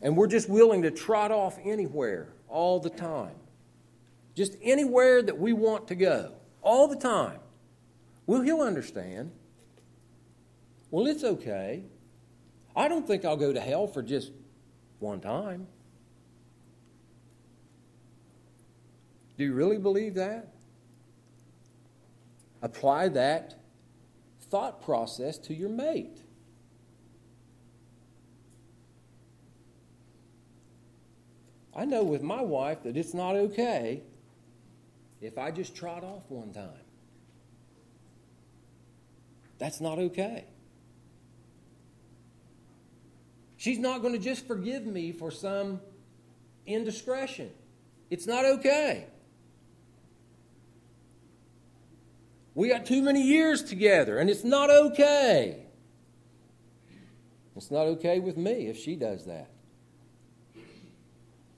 And 0.00 0.16
we're 0.16 0.26
just 0.26 0.48
willing 0.48 0.82
to 0.82 0.90
trot 0.90 1.30
off 1.30 1.58
anywhere 1.62 2.32
all 2.48 2.80
the 2.80 2.88
time. 2.88 3.34
Just 4.34 4.56
anywhere 4.62 5.20
that 5.20 5.38
we 5.38 5.52
want 5.52 5.88
to 5.88 5.94
go, 5.94 6.32
all 6.62 6.88
the 6.88 6.96
time. 6.96 7.40
Well, 8.24 8.40
he'll 8.40 8.62
understand. 8.62 9.32
Well, 10.90 11.06
it's 11.06 11.24
okay. 11.24 11.84
I 12.74 12.88
don't 12.88 13.06
think 13.06 13.26
I'll 13.26 13.36
go 13.36 13.52
to 13.52 13.60
hell 13.60 13.86
for 13.86 14.02
just 14.02 14.32
one 14.98 15.20
time. 15.20 15.66
Do 19.36 19.44
you 19.44 19.52
really 19.52 19.76
believe 19.76 20.14
that? 20.14 20.55
Apply 22.62 23.08
that 23.08 23.54
thought 24.40 24.82
process 24.82 25.38
to 25.38 25.54
your 25.54 25.68
mate. 25.68 26.22
I 31.74 31.84
know 31.84 32.02
with 32.02 32.22
my 32.22 32.40
wife 32.40 32.84
that 32.84 32.96
it's 32.96 33.12
not 33.12 33.36
okay 33.36 34.02
if 35.20 35.36
I 35.36 35.50
just 35.50 35.76
trot 35.76 36.02
off 36.02 36.22
one 36.28 36.52
time. 36.52 36.70
That's 39.58 39.80
not 39.80 39.98
okay. 39.98 40.46
She's 43.58 43.78
not 43.78 44.00
going 44.00 44.12
to 44.14 44.18
just 44.18 44.46
forgive 44.46 44.86
me 44.86 45.12
for 45.12 45.30
some 45.30 45.80
indiscretion. 46.66 47.50
It's 48.10 48.26
not 48.26 48.44
okay. 48.44 49.06
We 52.56 52.68
got 52.68 52.86
too 52.86 53.02
many 53.02 53.20
years 53.20 53.62
together, 53.62 54.16
and 54.16 54.30
it's 54.30 54.42
not 54.42 54.70
okay. 54.70 55.66
It's 57.54 57.70
not 57.70 57.86
okay 57.86 58.18
with 58.18 58.38
me 58.38 58.68
if 58.68 58.78
she 58.78 58.96
does 58.96 59.26
that. 59.26 59.50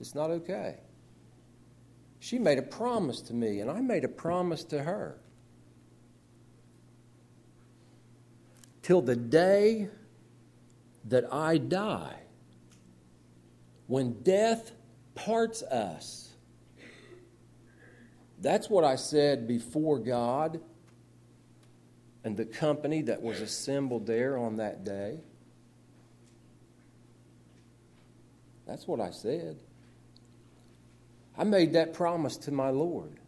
It's 0.01 0.13
not 0.13 0.29
okay. 0.29 0.75
She 2.19 2.37
made 2.37 2.57
a 2.57 2.63
promise 2.63 3.21
to 3.21 3.33
me, 3.33 3.61
and 3.61 3.71
I 3.71 3.79
made 3.79 4.03
a 4.03 4.09
promise 4.09 4.65
to 4.65 4.83
her. 4.83 5.21
Till 8.81 9.01
the 9.01 9.15
day 9.15 9.87
that 11.05 11.33
I 11.33 11.59
die, 11.59 12.17
when 13.87 14.21
death 14.21 14.73
parts 15.15 15.63
us. 15.63 16.33
That's 18.41 18.69
what 18.69 18.83
I 18.83 18.97
said 18.97 19.47
before 19.47 19.99
God 19.99 20.59
and 22.23 22.35
the 22.35 22.45
company 22.45 23.01
that 23.03 23.21
was 23.21 23.39
assembled 23.41 24.05
there 24.05 24.37
on 24.37 24.57
that 24.57 24.83
day. 24.83 25.19
That's 28.67 28.87
what 28.87 28.99
I 28.99 29.11
said. 29.11 29.57
I 31.37 31.43
made 31.43 31.73
that 31.73 31.93
promise 31.93 32.37
to 32.37 32.51
my 32.51 32.69
Lord. 32.69 33.19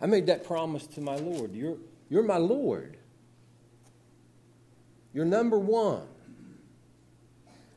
I 0.00 0.06
made 0.06 0.26
that 0.26 0.44
promise 0.44 0.86
to 0.88 1.00
my 1.00 1.16
Lord. 1.16 1.54
You're, 1.54 1.78
you're 2.10 2.22
my 2.22 2.36
Lord. 2.36 2.98
You're 5.14 5.24
number 5.24 5.58
one. 5.58 6.06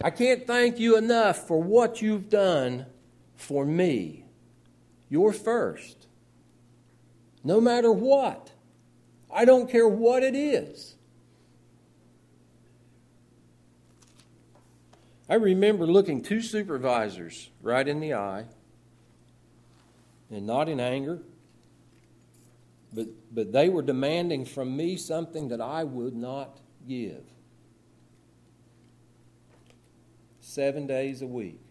I 0.04 0.10
can't 0.10 0.46
thank 0.46 0.78
you 0.80 0.98
enough 0.98 1.48
for 1.48 1.62
what 1.62 2.02
you've 2.02 2.30
done 2.30 2.86
for 3.36 3.66
me. 3.66 4.26
You're 5.10 5.34
first. 5.34 6.08
No 7.44 7.62
matter 7.62 7.92
what. 7.92 8.52
I 9.38 9.46
don't 9.46 9.70
care 9.70 9.88
what 9.88 10.24
it 10.24 10.34
is. 10.34 10.96
I 15.30 15.36
remember 15.36 15.86
looking 15.86 16.24
two 16.24 16.42
supervisors 16.42 17.52
right 17.62 17.88
in 17.88 18.00
the 18.00 18.16
eye, 18.16 18.46
and 20.32 20.48
not 20.48 20.68
in 20.70 20.80
anger, 20.80 21.20
but, 22.92 23.10
but 23.32 23.52
they 23.52 23.70
were 23.70 23.84
demanding 23.84 24.44
from 24.44 24.76
me 24.76 24.98
something 24.98 25.50
that 25.50 25.62
I 25.62 25.84
would 25.84 26.16
not 26.16 26.58
give. 26.88 27.22
Seven 30.42 30.88
days 30.88 31.22
a 31.22 31.28
week. 31.28 31.62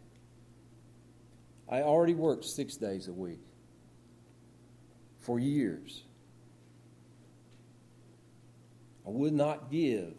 I 1.68 1.82
already 1.82 2.14
worked 2.14 2.44
six 2.44 2.76
days 2.76 3.08
a 3.08 3.12
week 3.12 3.40
for 5.18 5.40
years. 5.40 6.04
I 9.06 9.10
would 9.10 9.32
not 9.32 9.70
give 9.70 10.14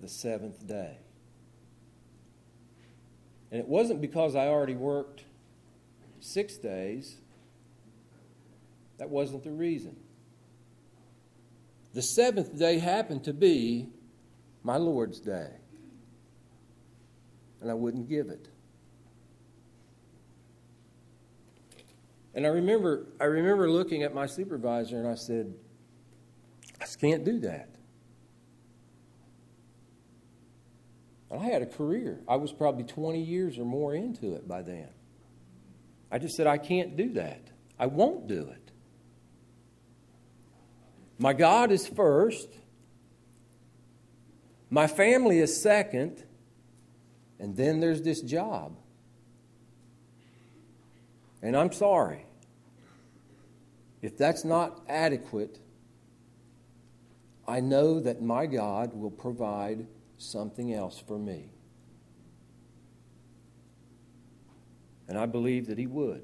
the 0.00 0.08
seventh 0.08 0.66
day. 0.66 0.98
And 3.50 3.60
it 3.60 3.68
wasn't 3.68 4.00
because 4.00 4.34
I 4.34 4.48
already 4.48 4.74
worked 4.74 5.24
six 6.20 6.56
days. 6.56 7.16
That 8.98 9.08
wasn't 9.08 9.44
the 9.44 9.52
reason. 9.52 9.96
The 11.94 12.02
seventh 12.02 12.58
day 12.58 12.78
happened 12.78 13.24
to 13.24 13.32
be 13.32 13.88
my 14.62 14.76
Lord's 14.76 15.20
day. 15.20 15.50
And 17.60 17.70
I 17.70 17.74
wouldn't 17.74 18.08
give 18.08 18.28
it. 18.28 18.48
And 22.34 22.46
I 22.46 22.50
remember, 22.50 23.06
I 23.20 23.24
remember 23.24 23.70
looking 23.70 24.02
at 24.02 24.14
my 24.14 24.26
supervisor 24.26 24.98
and 24.98 25.08
I 25.08 25.14
said, 25.14 25.54
I 26.80 26.84
just 26.84 27.00
can't 27.00 27.24
do 27.24 27.40
that. 27.40 27.68
And 31.30 31.40
I 31.40 31.44
had 31.44 31.62
a 31.62 31.66
career. 31.66 32.20
I 32.28 32.36
was 32.36 32.52
probably 32.52 32.84
20 32.84 33.22
years 33.22 33.58
or 33.58 33.64
more 33.64 33.94
into 33.94 34.34
it 34.34 34.48
by 34.48 34.62
then. 34.62 34.88
I 36.10 36.18
just 36.18 36.36
said, 36.36 36.46
I 36.46 36.58
can't 36.58 36.96
do 36.96 37.12
that. 37.14 37.42
I 37.78 37.86
won't 37.86 38.26
do 38.26 38.48
it. 38.48 38.70
My 41.18 41.32
God 41.32 41.72
is 41.72 41.86
first, 41.86 42.48
my 44.70 44.86
family 44.86 45.40
is 45.40 45.60
second, 45.60 46.22
and 47.38 47.56
then 47.56 47.80
there's 47.80 48.02
this 48.02 48.20
job. 48.20 48.76
And 51.42 51.56
I'm 51.56 51.72
sorry. 51.72 52.24
If 54.00 54.16
that's 54.16 54.44
not 54.44 54.80
adequate, 54.88 55.58
I 57.48 57.60
know 57.60 57.98
that 58.00 58.20
my 58.20 58.44
God 58.44 58.92
will 58.92 59.10
provide 59.10 59.86
something 60.18 60.74
else 60.74 61.02
for 61.08 61.18
me. 61.18 61.50
And 65.08 65.16
I 65.16 65.24
believe 65.24 65.68
that 65.68 65.78
He 65.78 65.86
would. 65.86 66.22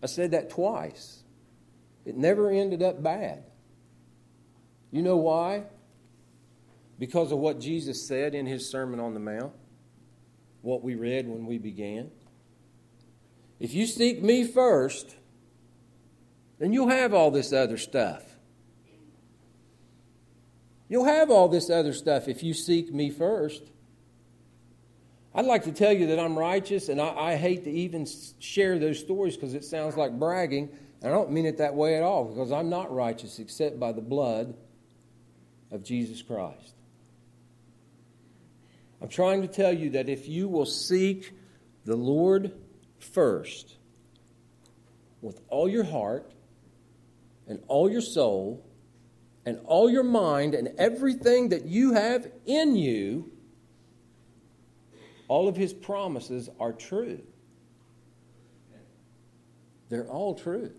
I 0.00 0.06
said 0.06 0.30
that 0.30 0.50
twice. 0.50 1.24
It 2.04 2.16
never 2.16 2.48
ended 2.48 2.80
up 2.80 3.02
bad. 3.02 3.42
You 4.92 5.02
know 5.02 5.16
why? 5.16 5.64
Because 7.00 7.32
of 7.32 7.38
what 7.38 7.58
Jesus 7.58 8.06
said 8.06 8.36
in 8.36 8.46
His 8.46 8.70
Sermon 8.70 9.00
on 9.00 9.14
the 9.14 9.20
Mount, 9.20 9.52
what 10.62 10.84
we 10.84 10.94
read 10.94 11.26
when 11.26 11.44
we 11.44 11.58
began. 11.58 12.12
If 13.58 13.74
you 13.74 13.86
seek 13.86 14.22
me 14.22 14.44
first, 14.44 15.16
then 16.60 16.72
you'll 16.72 16.90
have 16.90 17.12
all 17.12 17.32
this 17.32 17.52
other 17.52 17.78
stuff. 17.78 18.33
You'll 20.94 21.06
have 21.06 21.28
all 21.28 21.48
this 21.48 21.70
other 21.70 21.92
stuff 21.92 22.28
if 22.28 22.44
you 22.44 22.54
seek 22.54 22.94
me 22.94 23.10
first. 23.10 23.64
I'd 25.34 25.44
like 25.44 25.64
to 25.64 25.72
tell 25.72 25.90
you 25.90 26.06
that 26.06 26.20
I'm 26.20 26.38
righteous, 26.38 26.88
and 26.88 27.00
I, 27.00 27.08
I 27.32 27.34
hate 27.34 27.64
to 27.64 27.70
even 27.72 28.06
share 28.38 28.78
those 28.78 29.00
stories 29.00 29.34
because 29.34 29.54
it 29.54 29.64
sounds 29.64 29.96
like 29.96 30.16
bragging. 30.20 30.68
And 31.02 31.12
I 31.12 31.16
don't 31.16 31.32
mean 31.32 31.46
it 31.46 31.58
that 31.58 31.74
way 31.74 31.96
at 31.96 32.04
all 32.04 32.26
because 32.26 32.52
I'm 32.52 32.70
not 32.70 32.94
righteous 32.94 33.40
except 33.40 33.80
by 33.80 33.90
the 33.90 34.02
blood 34.02 34.54
of 35.72 35.82
Jesus 35.82 36.22
Christ. 36.22 36.76
I'm 39.02 39.08
trying 39.08 39.42
to 39.42 39.48
tell 39.48 39.72
you 39.72 39.90
that 39.90 40.08
if 40.08 40.28
you 40.28 40.46
will 40.46 40.64
seek 40.64 41.32
the 41.84 41.96
Lord 41.96 42.52
first 43.00 43.74
with 45.20 45.40
all 45.48 45.68
your 45.68 45.82
heart 45.82 46.30
and 47.48 47.60
all 47.66 47.90
your 47.90 48.00
soul 48.00 48.64
and 49.46 49.58
all 49.64 49.90
your 49.90 50.04
mind 50.04 50.54
and 50.54 50.68
everything 50.78 51.50
that 51.50 51.66
you 51.66 51.92
have 51.92 52.30
in 52.46 52.76
you, 52.76 53.30
all 55.28 55.48
of 55.48 55.56
his 55.56 55.72
promises 55.72 56.48
are 56.58 56.72
true. 56.72 57.20
They're 59.88 60.08
all 60.08 60.34
true. 60.34 60.72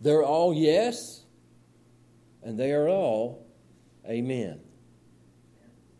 They're 0.00 0.22
all 0.22 0.52
yes, 0.52 1.24
and 2.42 2.58
they 2.58 2.72
are 2.72 2.88
all 2.88 3.46
amen. 4.06 4.60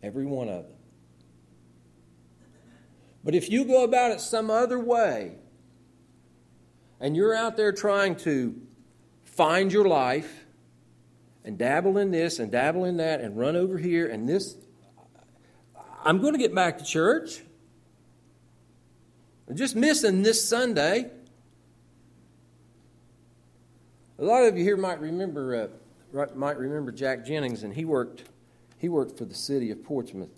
Every 0.03 0.25
one 0.25 0.49
of 0.49 0.67
them. 0.67 0.77
But 3.23 3.33
if 3.33 3.49
you 3.49 3.65
go 3.65 3.83
about 3.83 4.11
it 4.11 4.21
some 4.21 4.51
other 4.51 4.79
way, 4.79 5.37
and 6.99 7.15
you're 7.15 7.33
out 7.33 7.57
there 7.57 7.71
trying 7.71 8.15
to 8.17 8.55
find 9.23 9.73
your 9.73 9.87
life 9.87 10.44
and 11.45 11.59
dabble 11.59 11.99
in 11.99 12.11
this 12.11 12.39
and 12.39 12.51
dabble 12.51 12.83
in 12.85 12.97
that 12.97 13.21
and 13.21 13.37
run 13.37 13.55
over 13.55 13.77
here 13.77 14.07
and 14.07 14.27
this. 14.27 14.57
I'm 16.03 16.19
going 16.19 16.33
to 16.33 16.39
get 16.39 16.53
back 16.53 16.79
to 16.79 16.83
church. 16.83 17.41
I'm 19.47 19.55
just 19.55 19.75
missing 19.75 20.23
this 20.23 20.43
Sunday. 20.43 21.11
A 24.17 24.23
lot 24.23 24.43
of 24.43 24.57
you 24.57 24.63
here 24.63 24.77
might 24.77 24.99
remember 24.99 25.69
uh, 26.15 26.25
might 26.35 26.57
remember 26.57 26.91
Jack 26.91 27.25
Jennings, 27.25 27.63
and 27.63 27.73
he 27.73 27.85
worked 27.85 28.23
he 28.77 28.89
worked 28.89 29.17
for 29.17 29.25
the 29.25 29.35
city 29.35 29.71
of 29.71 29.83
Portsmouth. 29.83 30.29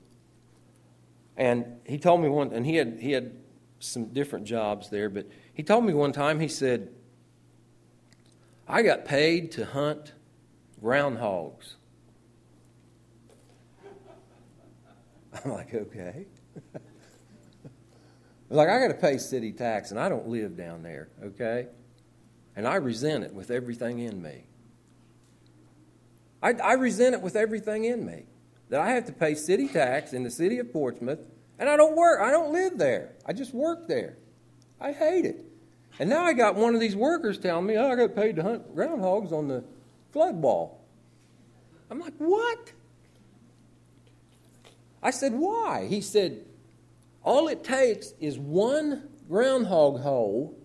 And 1.38 1.78
he 1.86 1.98
told 1.98 2.22
me 2.22 2.28
one, 2.28 2.52
and 2.52 2.66
he 2.66 2.76
had 2.76 2.98
he 3.00 3.12
had 3.12 3.32
some 3.80 4.08
different 4.08 4.46
jobs 4.46 4.90
there, 4.90 5.10
but 5.10 5.28
he 5.54 5.64
told 5.64 5.86
me 5.86 5.94
one 5.94 6.12
time. 6.12 6.40
He 6.40 6.48
said, 6.48 6.90
I 8.68 8.82
got 8.82 9.06
paid 9.06 9.52
to 9.54 9.66
hunt 9.66 10.14
groundhogs. 10.82 11.76
I'm 15.46 15.52
like, 15.52 15.74
okay. 15.74 16.26
like, 18.50 18.70
I 18.70 18.80
got 18.80 18.88
to 18.90 18.94
pay 18.94 19.18
city 19.18 19.52
tax, 19.52 19.92
and 19.92 20.00
I 20.00 20.10
don't 20.10 20.28
live 20.28 20.58
down 20.58 20.84
there, 20.84 21.10
okay? 21.24 21.68
And 22.56 22.68
I 22.68 22.76
resent 22.76 23.24
it 23.24 23.34
with 23.34 23.52
everything 23.52 24.00
in 24.00 24.22
me. 24.22 24.44
I, 26.42 26.54
I 26.54 26.74
resent 26.74 27.16
it 27.16 27.22
with 27.22 27.36
everything 27.36 27.86
in 27.86 28.06
me 28.06 28.26
that 28.70 28.80
I 28.80 28.92
have 28.92 29.06
to 29.06 29.14
pay 29.14 29.36
city 29.36 29.68
tax 29.68 30.14
in 30.14 30.24
the 30.24 30.32
city 30.32 30.60
of 30.60 30.72
Portsmouth, 30.72 31.20
and 31.60 31.70
I 31.70 31.78
don't 31.78 31.96
work. 31.96 32.22
I 32.22 32.32
don't 32.32 32.52
live 32.52 32.78
there. 32.78 33.14
I 33.26 33.34
just 33.34 33.54
work 33.54 33.88
there. 33.88 34.18
I 34.80 34.92
hate 34.92 35.26
it. 35.26 35.44
And 36.00 36.10
now 36.10 36.24
I 36.24 36.34
got 36.34 36.56
one 36.56 36.76
of 36.76 36.82
these 36.82 36.96
workers 36.96 37.40
telling 37.40 37.66
me, 37.66 37.76
oh, 37.78 37.92
I 37.92 37.96
got 37.96 38.16
paid 38.16 38.36
to 38.36 38.44
hunt 38.44 38.76
groundhogs 38.76 39.32
on 39.32 39.48
the 39.48 39.64
flood 40.18 40.38
wall. 40.38 40.84
I'm 41.92 42.00
like, 42.00 42.16
what? 42.18 42.72
I 45.04 45.12
said, 45.12 45.34
why? 45.34 45.86
He 45.88 46.02
said, 46.02 46.44
all 47.24 47.48
it 47.50 47.64
takes 47.64 48.16
is 48.20 48.40
one 48.40 49.10
groundhog 49.30 50.02
hole 50.02 50.58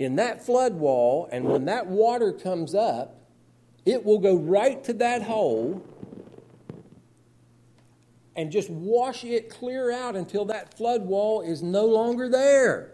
in 0.00 0.16
that 0.16 0.44
flood 0.44 0.74
wall, 0.74 1.28
and 1.30 1.44
when 1.44 1.66
that 1.66 1.86
water 1.86 2.32
comes 2.32 2.74
up, 2.74 3.20
it 3.86 4.04
will 4.04 4.18
go 4.18 4.34
right 4.34 4.82
to 4.82 4.92
that 4.94 5.22
hole 5.22 5.80
and 8.34 8.50
just 8.50 8.68
wash 8.68 9.22
it 9.22 9.48
clear 9.48 9.92
out 9.92 10.16
until 10.16 10.44
that 10.46 10.76
flood 10.76 11.02
wall 11.02 11.40
is 11.40 11.62
no 11.62 11.86
longer 11.86 12.28
there. 12.28 12.93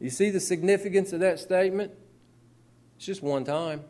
You 0.00 0.10
see 0.10 0.30
the 0.30 0.40
significance 0.40 1.12
of 1.12 1.20
that 1.20 1.38
statement? 1.38 1.92
It's 2.96 3.06
just 3.06 3.22
one 3.22 3.44
time. 3.44 3.82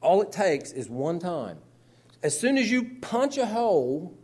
All 0.00 0.22
it 0.22 0.32
takes 0.32 0.72
is 0.72 0.88
one 0.88 1.18
time. 1.18 1.58
As 2.22 2.38
soon 2.38 2.58
as 2.58 2.70
you 2.70 2.96
punch 3.00 3.38
a 3.38 3.46
hole 3.46 4.16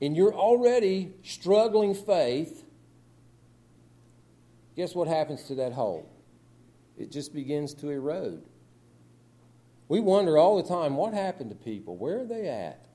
in 0.00 0.14
your 0.14 0.34
already 0.34 1.12
struggling 1.22 1.94
faith, 1.94 2.64
guess 4.76 4.94
what 4.94 5.08
happens 5.08 5.44
to 5.44 5.54
that 5.56 5.72
hole? 5.72 6.08
It 6.96 7.10
just 7.10 7.34
begins 7.34 7.74
to 7.74 7.90
erode. 7.90 8.44
We 9.88 10.00
wonder 10.00 10.38
all 10.38 10.56
the 10.56 10.68
time 10.68 10.96
what 10.96 11.12
happened 11.12 11.50
to 11.50 11.56
people? 11.56 11.96
Where 11.96 12.20
are 12.20 12.26
they 12.26 12.48
at? 12.48 12.86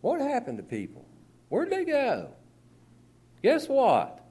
What 0.00 0.20
happened 0.20 0.58
to 0.58 0.62
people? 0.62 1.06
Where'd 1.48 1.70
they 1.70 1.84
go? 1.84 2.35
Guess 3.42 3.68
what? 3.68 4.24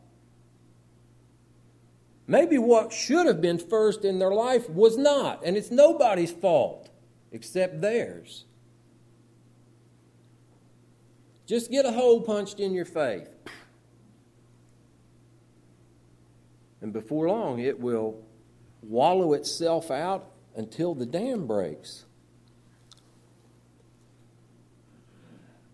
Maybe 2.27 2.57
what 2.57 2.91
should 2.91 3.27
have 3.27 3.39
been 3.39 3.59
first 3.59 4.03
in 4.03 4.19
their 4.19 4.33
life 4.33 4.69
was 4.69 4.97
not, 4.97 5.45
and 5.45 5.55
it's 5.55 5.69
nobody's 5.69 6.31
fault 6.31 6.89
except 7.31 7.81
theirs. 7.81 8.45
Just 11.45 11.69
get 11.69 11.85
a 11.85 11.91
hole 11.91 12.21
punched 12.21 12.59
in 12.59 12.73
your 12.73 12.85
faith. 12.85 13.29
And 16.81 16.91
before 16.91 17.27
long, 17.27 17.59
it 17.59 17.79
will 17.79 18.19
wallow 18.81 19.33
itself 19.33 19.91
out 19.91 20.31
until 20.55 20.95
the 20.95 21.05
dam 21.05 21.45
breaks. 21.45 22.05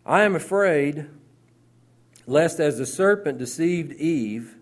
I 0.05 0.23
am 0.23 0.35
afraid 0.35 1.07
lest 2.27 2.59
as 2.59 2.77
the 2.77 2.85
serpent 2.85 3.37
deceived 3.37 3.93
Eve, 3.93 4.55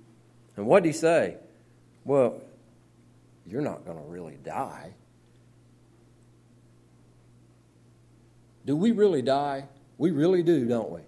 and 0.56 0.66
what 0.66 0.84
did 0.84 0.90
he 0.90 0.94
say? 0.94 1.38
Well, 2.06 2.42
you're 3.48 3.62
not 3.62 3.86
going 3.86 3.98
to 3.98 4.04
really 4.04 4.38
die. 4.44 4.94
Do 8.66 8.76
we 8.76 8.92
really 8.92 9.22
die? 9.22 9.68
We 9.98 10.12
really 10.12 10.44
do, 10.44 10.68
don't 10.68 10.92
we? 10.92 11.02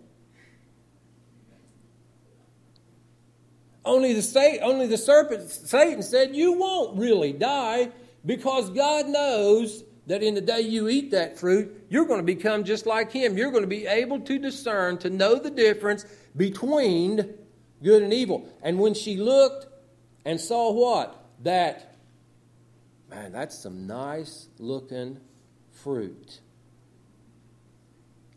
Only 3.83 4.13
the, 4.13 4.59
only 4.61 4.87
the 4.87 4.97
serpent, 4.97 5.49
Satan 5.49 6.03
said, 6.03 6.35
You 6.35 6.53
won't 6.53 6.97
really 6.97 7.33
die 7.33 7.91
because 8.25 8.69
God 8.69 9.07
knows 9.07 9.83
that 10.07 10.23
in 10.23 10.35
the 10.35 10.41
day 10.41 10.61
you 10.61 10.89
eat 10.89 11.11
that 11.11 11.37
fruit, 11.37 11.85
you're 11.89 12.05
going 12.05 12.19
to 12.19 12.25
become 12.25 12.63
just 12.63 12.85
like 12.85 13.11
Him. 13.11 13.37
You're 13.37 13.51
going 13.51 13.63
to 13.63 13.67
be 13.67 13.87
able 13.87 14.19
to 14.21 14.37
discern, 14.37 14.97
to 14.99 15.09
know 15.09 15.35
the 15.39 15.49
difference 15.49 16.05
between 16.36 17.36
good 17.84 18.04
and 18.04 18.13
evil. 18.13 18.48
And 18.62 18.80
when 18.80 18.94
she 18.94 19.17
looked 19.17 19.67
and 20.26 20.39
saw 20.39 20.72
what? 20.72 21.17
That, 21.44 21.96
man, 23.10 23.32
that's 23.32 23.58
some 23.58 23.88
nice 23.88 24.48
looking 24.60 25.20
fruit. 25.72 26.39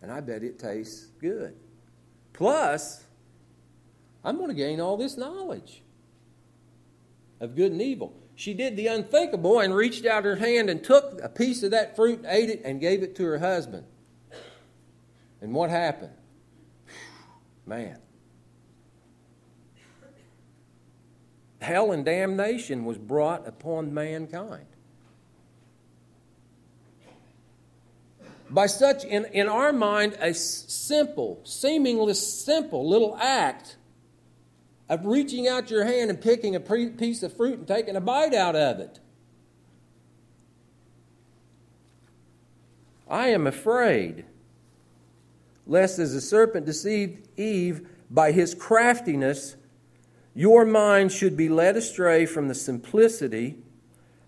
And 0.02 0.10
I 0.10 0.20
bet 0.20 0.42
it 0.42 0.58
tastes 0.58 1.06
good. 1.20 1.54
Plus, 2.32 3.04
I'm 4.24 4.36
going 4.36 4.48
to 4.48 4.54
gain 4.54 4.80
all 4.80 4.96
this 4.96 5.16
knowledge 5.16 5.82
of 7.40 7.54
good 7.54 7.72
and 7.72 7.82
evil. 7.82 8.14
She 8.34 8.54
did 8.54 8.76
the 8.76 8.88
unthinkable 8.88 9.60
and 9.60 9.74
reached 9.74 10.06
out 10.06 10.24
her 10.24 10.36
hand 10.36 10.68
and 10.68 10.82
took 10.82 11.20
a 11.22 11.28
piece 11.28 11.62
of 11.62 11.70
that 11.70 11.94
fruit 11.94 12.24
ate 12.26 12.50
it 12.50 12.62
and 12.64 12.80
gave 12.80 13.02
it 13.02 13.14
to 13.16 13.24
her 13.24 13.38
husband. 13.38 13.84
And 15.40 15.54
what 15.54 15.70
happened? 15.70 16.12
Man. 17.66 17.98
Hell 21.60 21.92
and 21.92 22.04
damnation 22.04 22.84
was 22.84 22.98
brought 22.98 23.48
upon 23.48 23.94
mankind. 23.94 24.66
By 28.50 28.66
such, 28.66 29.04
in, 29.04 29.24
in 29.32 29.48
our 29.48 29.72
mind, 29.72 30.16
a 30.20 30.34
simple, 30.34 31.40
seemingly 31.44 32.12
simple 32.14 32.88
little 32.88 33.16
act 33.18 33.76
of 34.88 35.06
reaching 35.06 35.48
out 35.48 35.70
your 35.70 35.84
hand 35.84 36.10
and 36.10 36.20
picking 36.20 36.54
a 36.54 36.60
piece 36.60 37.22
of 37.22 37.34
fruit 37.34 37.58
and 37.58 37.66
taking 37.66 37.96
a 37.96 38.00
bite 38.00 38.34
out 38.34 38.54
of 38.54 38.80
it. 38.80 39.00
I 43.08 43.28
am 43.28 43.46
afraid 43.46 44.26
lest 45.66 45.98
as 45.98 46.12
the 46.12 46.20
serpent 46.20 46.66
deceived 46.66 47.28
Eve 47.38 47.88
by 48.10 48.32
his 48.32 48.54
craftiness, 48.54 49.56
your 50.34 50.64
mind 50.64 51.12
should 51.12 51.36
be 51.36 51.48
led 51.48 51.76
astray 51.76 52.26
from 52.26 52.48
the 52.48 52.54
simplicity 52.54 53.56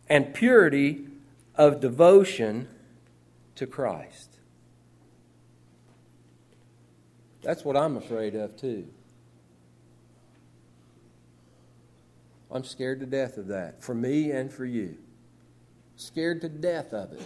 and 0.09 0.33
purity 0.35 1.07
of 1.55 1.81
devotion 1.81 2.69
to 3.57 3.67
Christ. 3.67 4.39
That's 7.43 7.65
what 7.65 7.77
I'm 7.77 7.97
afraid 7.97 8.35
of, 8.35 8.57
too. 8.57 8.89
I'm 12.51 12.65
scared 12.65 13.01
to 13.01 13.07
death 13.07 13.37
of 13.39 13.49
that, 13.49 13.83
for 13.83 13.95
me 13.95 14.31
and 14.31 14.53
for 14.53 14.65
you. 14.65 14.97
Scared 15.97 16.41
to 16.43 16.49
death 16.49 16.93
of 16.93 17.13
it. 17.13 17.23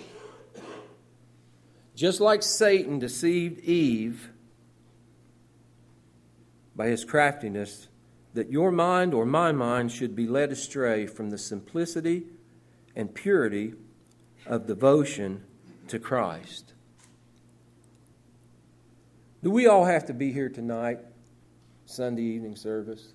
Just 2.01 2.19
like 2.19 2.43
Satan 2.43 2.99
deceived 2.99 3.61
Eve 3.61 4.31
by 6.75 6.87
his 6.87 7.05
craftiness, 7.05 7.89
that 8.33 8.51
your 8.51 8.73
mind 8.73 9.13
or 9.13 9.27
my 9.27 9.53
mind 9.53 9.93
should 9.93 10.17
be 10.17 10.27
led 10.27 10.51
astray 10.51 11.07
from 11.07 11.29
the 11.29 11.37
simplicity 11.37 12.25
and 12.97 13.15
purity 13.15 13.75
of 14.47 14.67
devotion 14.67 15.45
to 15.89 15.99
Christ. 15.99 16.73
Do 19.43 19.51
we 19.51 19.67
all 19.67 19.85
have 19.85 20.07
to 20.07 20.15
be 20.15 20.33
here 20.33 20.49
tonight, 20.49 21.01
Sunday 21.85 22.23
evening 22.23 22.57
service? 22.57 23.13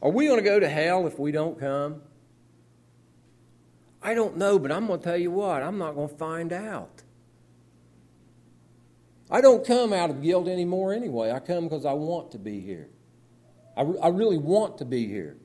Are 0.00 0.10
we 0.10 0.28
going 0.28 0.42
to 0.42 0.48
go 0.48 0.58
to 0.58 0.68
hell 0.70 1.06
if 1.06 1.18
we 1.18 1.30
don't 1.30 1.60
come? 1.60 2.00
I 4.02 4.14
don't 4.14 4.36
know, 4.36 4.58
but 4.58 4.70
I'm 4.70 4.86
going 4.86 5.00
to 5.00 5.04
tell 5.04 5.16
you 5.16 5.30
what, 5.30 5.62
I'm 5.62 5.78
not 5.78 5.94
going 5.94 6.08
to 6.08 6.14
find 6.14 6.52
out. 6.52 7.02
I 9.30 9.40
don't 9.40 9.66
come 9.66 9.92
out 9.92 10.10
of 10.10 10.22
guilt 10.22 10.48
anymore 10.48 10.94
anyway. 10.94 11.30
I 11.30 11.40
come 11.40 11.64
because 11.64 11.84
I 11.84 11.92
want 11.92 12.32
to 12.32 12.38
be 12.38 12.60
here. 12.60 12.88
I, 13.76 13.82
re- 13.82 13.98
I 14.02 14.08
really 14.08 14.38
want 14.38 14.78
to 14.78 14.84
be 14.84 15.06
here. 15.06 15.36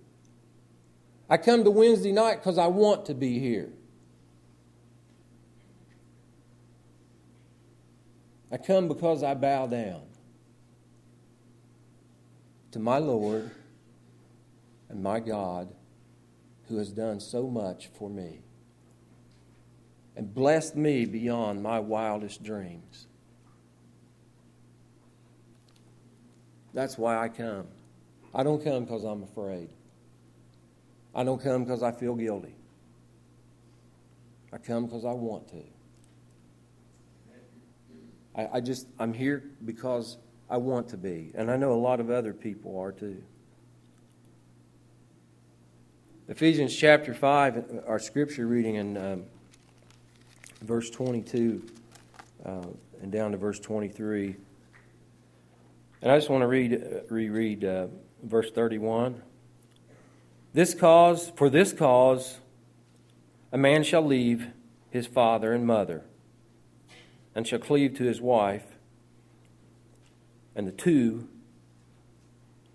I 1.30 1.38
come 1.38 1.64
to 1.64 1.72
Wednesday 1.72 2.12
night 2.12 2.36
because 2.36 2.58
I 2.58 2.68
want 2.68 3.06
to 3.08 3.14
be 3.14 3.40
here. 3.40 3.70
I 8.52 8.58
come 8.58 8.88
because 8.88 9.24
I 9.24 9.34
bow 9.34 9.68
down 9.68 10.04
to 12.72 12.80
my 12.80 13.00
Lord 13.00 13.50
and 14.90 15.02
my 15.02 15.20
God 15.20 15.74
who 16.68 16.78
has 16.78 16.92
done 16.92 17.20
so 17.20 17.48
much 17.48 17.90
for 17.98 18.10
me 18.10 18.40
and 20.16 20.34
blessed 20.34 20.76
me 20.76 21.06
beyond 21.06 21.62
my 21.62 21.80
wildest 21.80 22.44
dreams. 22.44 23.08
That's 26.74 26.98
why 26.98 27.18
I 27.18 27.30
come. 27.30 27.68
I 28.34 28.44
don't 28.44 28.64
come 28.64 28.86
because 28.86 29.04
I'm 29.04 29.24
afraid. 29.24 29.70
I 31.14 31.24
don't 31.24 31.42
come 31.42 31.64
because 31.64 31.84
I 31.84 31.92
feel 31.92 32.16
guilty. 32.16 32.56
I 34.52 34.58
come 34.58 34.86
because 34.86 35.06
I 35.06 35.12
want 35.12 35.48
to. 35.50 35.64
I, 38.36 38.50
I 38.54 38.60
just, 38.62 38.88
I'm 39.00 39.14
here 39.14 39.44
because 39.66 40.18
I 40.50 40.58
want 40.58 40.90
to 40.90 40.98
be. 40.98 41.32
And 41.36 41.52
I 41.52 41.56
know 41.56 41.74
a 41.74 41.76
lot 41.76 42.00
of 42.00 42.10
other 42.10 42.34
people 42.34 42.80
are 42.80 42.92
too. 42.92 43.22
Ephesians 46.30 46.74
chapter 46.74 47.14
5, 47.14 47.84
our 47.86 48.00
scripture 48.00 48.48
reading 48.48 48.76
in 48.76 48.96
um, 48.96 49.24
verse 50.62 50.90
22 50.90 51.62
uh, 52.46 52.62
and 53.02 53.12
down 53.12 53.32
to 53.32 53.38
verse 53.38 53.60
23. 53.60 54.38
And 56.02 56.10
I 56.10 56.16
just 56.16 56.30
want 56.30 56.42
to 56.42 56.48
read, 56.48 56.82
reread 57.10 57.66
uh, 57.66 57.88
verse 58.24 58.50
31. 58.52 59.22
This 60.54 60.74
cause, 60.74 61.30
for 61.36 61.50
this 61.50 61.74
cause, 61.74 62.40
a 63.52 63.58
man 63.58 63.84
shall 63.84 64.06
leave 64.06 64.48
his 64.92 65.06
father 65.06 65.52
and 65.52 65.68
mother, 65.68 66.06
and 67.36 67.46
shall 67.46 67.60
cleave 67.60 67.98
to 67.98 68.06
his 68.06 68.22
wife, 68.22 68.78
and 70.56 70.66
the 70.66 70.72
two 70.72 71.28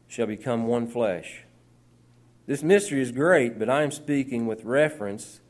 shall 0.07 0.27
become 0.27 0.67
one 0.67 0.87
flesh. 0.87 1.45
This 2.49 2.63
mystery 2.63 3.03
is 3.03 3.13
great, 3.13 3.59
but 3.59 3.69
I 3.69 3.83
am 3.83 3.91
speaking 3.91 4.47
with 4.47 4.65
reference 4.65 5.41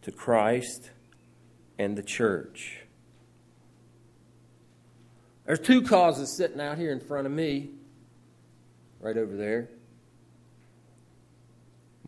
to 0.00 0.10
Christ 0.10 0.90
and 1.78 1.98
the 1.98 2.02
church. 2.02 2.78
There's 5.44 5.58
two 5.58 5.82
causes 5.82 6.34
sitting 6.34 6.62
out 6.62 6.78
here 6.78 6.92
in 6.92 7.00
front 7.00 7.26
of 7.26 7.32
me, 7.34 7.72
right 9.00 9.18
over 9.18 9.36
there. 9.36 9.68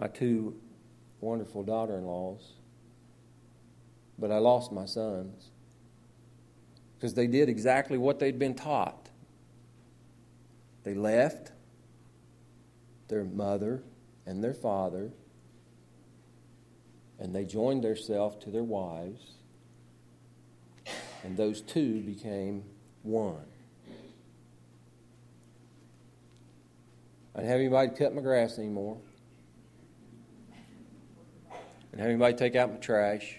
My 0.01 0.07
two 0.07 0.57
wonderful 1.21 1.63
daughter 1.63 1.99
in 1.99 2.07
laws. 2.07 2.55
But 4.19 4.31
I 4.31 4.39
lost 4.39 4.73
my 4.73 4.87
sons 4.87 5.51
because 6.97 7.13
they 7.13 7.27
did 7.27 7.51
exactly 7.51 7.99
what 7.99 8.19
they'd 8.19 8.39
been 8.39 8.55
taught. 8.55 9.11
They 10.85 10.95
left 10.95 11.53
their 13.09 13.25
mother 13.25 13.83
and 14.27 14.43
their 14.43 14.55
father, 14.55 15.11
and 17.19 17.35
they 17.35 17.45
joined 17.45 17.85
themselves 17.85 18.37
to 18.45 18.51
their 18.51 18.65
wives, 18.65 19.23
and 21.25 21.37
those 21.37 21.61
two 21.61 22.01
became 22.01 22.65
one. 23.03 23.37
I 27.35 27.41
didn't 27.41 27.51
have 27.51 27.61
anybody 27.61 27.91
cut 27.97 28.15
my 28.15 28.23
grass 28.23 28.59
anymore. 28.59 28.97
I 31.51 31.57
didn't 31.91 32.01
have 32.01 32.09
anybody 32.09 32.35
take 32.35 32.57
out 32.57 32.71
my 32.71 32.79
trash. 32.79 33.37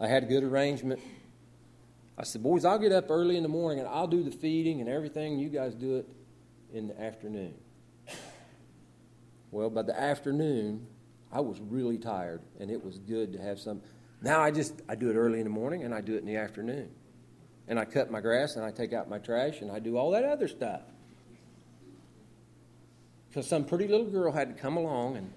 I 0.00 0.08
had 0.08 0.24
a 0.24 0.26
good 0.26 0.42
arrangement. 0.42 1.00
I 2.18 2.24
said, 2.24 2.42
Boys, 2.42 2.64
I'll 2.64 2.78
get 2.78 2.92
up 2.92 3.10
early 3.10 3.36
in 3.36 3.42
the 3.42 3.48
morning 3.48 3.78
and 3.78 3.88
I'll 3.88 4.06
do 4.06 4.22
the 4.22 4.30
feeding 4.30 4.80
and 4.80 4.88
everything. 4.88 5.38
You 5.38 5.48
guys 5.50 5.74
do 5.74 5.96
it 5.96 6.08
in 6.72 6.88
the 6.88 7.00
afternoon. 7.00 7.54
Well, 9.50 9.70
by 9.70 9.82
the 9.82 9.98
afternoon, 9.98 10.86
I 11.32 11.40
was 11.40 11.60
really 11.60 11.98
tired, 11.98 12.40
and 12.58 12.70
it 12.70 12.84
was 12.84 12.98
good 12.98 13.32
to 13.32 13.40
have 13.40 13.58
some. 13.58 13.80
Now 14.22 14.40
I 14.40 14.50
just 14.50 14.74
I 14.88 14.94
do 14.94 15.10
it 15.10 15.14
early 15.14 15.38
in 15.38 15.44
the 15.44 15.50
morning, 15.50 15.84
and 15.84 15.94
I 15.94 16.00
do 16.00 16.14
it 16.14 16.18
in 16.18 16.26
the 16.26 16.36
afternoon, 16.36 16.90
and 17.68 17.78
I 17.78 17.84
cut 17.84 18.10
my 18.10 18.20
grass, 18.20 18.56
and 18.56 18.64
I 18.64 18.70
take 18.70 18.92
out 18.92 19.08
my 19.08 19.18
trash, 19.18 19.60
and 19.60 19.70
I 19.70 19.78
do 19.78 19.96
all 19.96 20.10
that 20.12 20.24
other 20.24 20.48
stuff. 20.48 20.82
Because 23.28 23.46
some 23.46 23.64
pretty 23.64 23.86
little 23.86 24.10
girl 24.10 24.32
had 24.32 24.54
to 24.54 24.60
come 24.60 24.76
along 24.76 25.16
and 25.16 25.32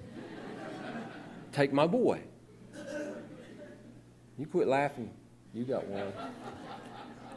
take 1.51 1.71
my 1.71 1.85
boy. 1.85 2.21
You 4.37 4.47
quit 4.47 4.67
laughing. 4.67 5.11
You 5.53 5.63
got 5.63 5.85
one. 5.87 6.11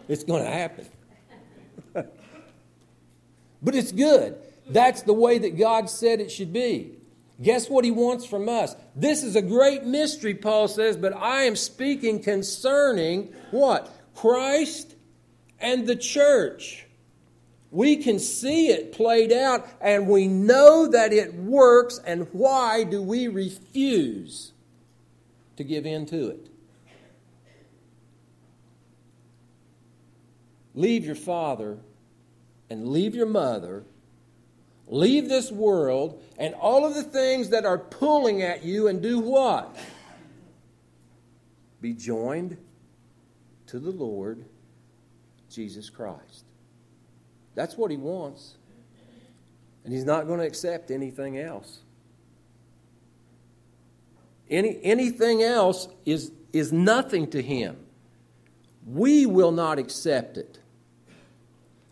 It's 0.09 0.25
going 0.25 0.43
to 0.43 0.51
happen. 0.51 0.87
but 1.93 3.75
it's 3.75 3.93
good. 3.93 4.39
That's 4.69 5.03
the 5.03 5.13
way 5.13 5.39
that 5.39 5.57
God 5.57 5.89
said 5.89 6.21
it 6.21 6.31
should 6.31 6.53
be. 6.53 6.93
Guess 7.41 7.69
what 7.69 7.85
he 7.85 7.91
wants 7.91 8.25
from 8.25 8.49
us? 8.49 8.75
This 8.95 9.23
is 9.23 9.37
a 9.37 9.43
great 9.43 9.85
mystery, 9.85 10.35
Paul 10.35 10.69
says, 10.69 10.97
but 10.97 11.15
I 11.15 11.43
am 11.43 11.55
speaking 11.55 12.23
concerning 12.23 13.35
what? 13.51 13.93
Christ 14.15 14.95
and 15.61 15.87
the 15.87 15.97
church. 15.97 16.87
We 17.71 17.97
can 17.97 18.19
see 18.19 18.69
it 18.69 18.93
played 18.93 19.33
out 19.33 19.69
and 19.81 20.09
we 20.09 20.29
know 20.29 20.87
that 20.87 21.13
it 21.13 21.35
works, 21.35 22.01
and 22.07 22.27
why 22.33 22.85
do 22.85 23.03
we 23.03 23.29
refuse 23.29 24.53
to 25.57 25.65
give 25.65 25.85
in 25.85 26.07
to 26.07 26.29
it? 26.29 26.49
Leave 30.75 31.05
your 31.05 31.15
father 31.15 31.79
and 32.71 32.89
leave 32.89 33.15
your 33.15 33.27
mother 33.27 33.85
Leave 34.89 35.29
this 35.29 35.51
world 35.51 36.23
and 36.39 36.55
all 36.55 36.85
of 36.85 36.95
the 36.95 37.03
things 37.03 37.51
that 37.51 37.65
are 37.65 37.79
pulling 37.79 38.43
at 38.43 38.65
you 38.65 38.89
and 38.89 39.03
do 39.03 39.19
what? 39.19 39.77
Be 41.81 41.93
joined 41.93 42.57
to 43.67 43.79
the 43.79 43.91
Lord 43.91 44.45
Jesus 45.51 45.91
Christ. 45.91 46.45
That's 47.55 47.77
what 47.77 47.91
he 47.91 47.97
wants. 47.97 48.55
And 49.85 49.93
he's 49.93 50.05
not 50.05 50.27
going 50.27 50.41
to 50.41 50.47
accept 50.47 50.91
anything 50.91 51.39
else. 51.39 51.81
Any, 54.49 54.79
anything 54.83 55.43
else 55.43 55.89
is, 56.05 56.31
is 56.53 56.73
nothing 56.73 57.29
to 57.31 57.43
him. 57.43 57.77
We 58.87 59.27
will 59.27 59.53
not 59.53 59.79
accept 59.79 60.37
it. 60.37 60.61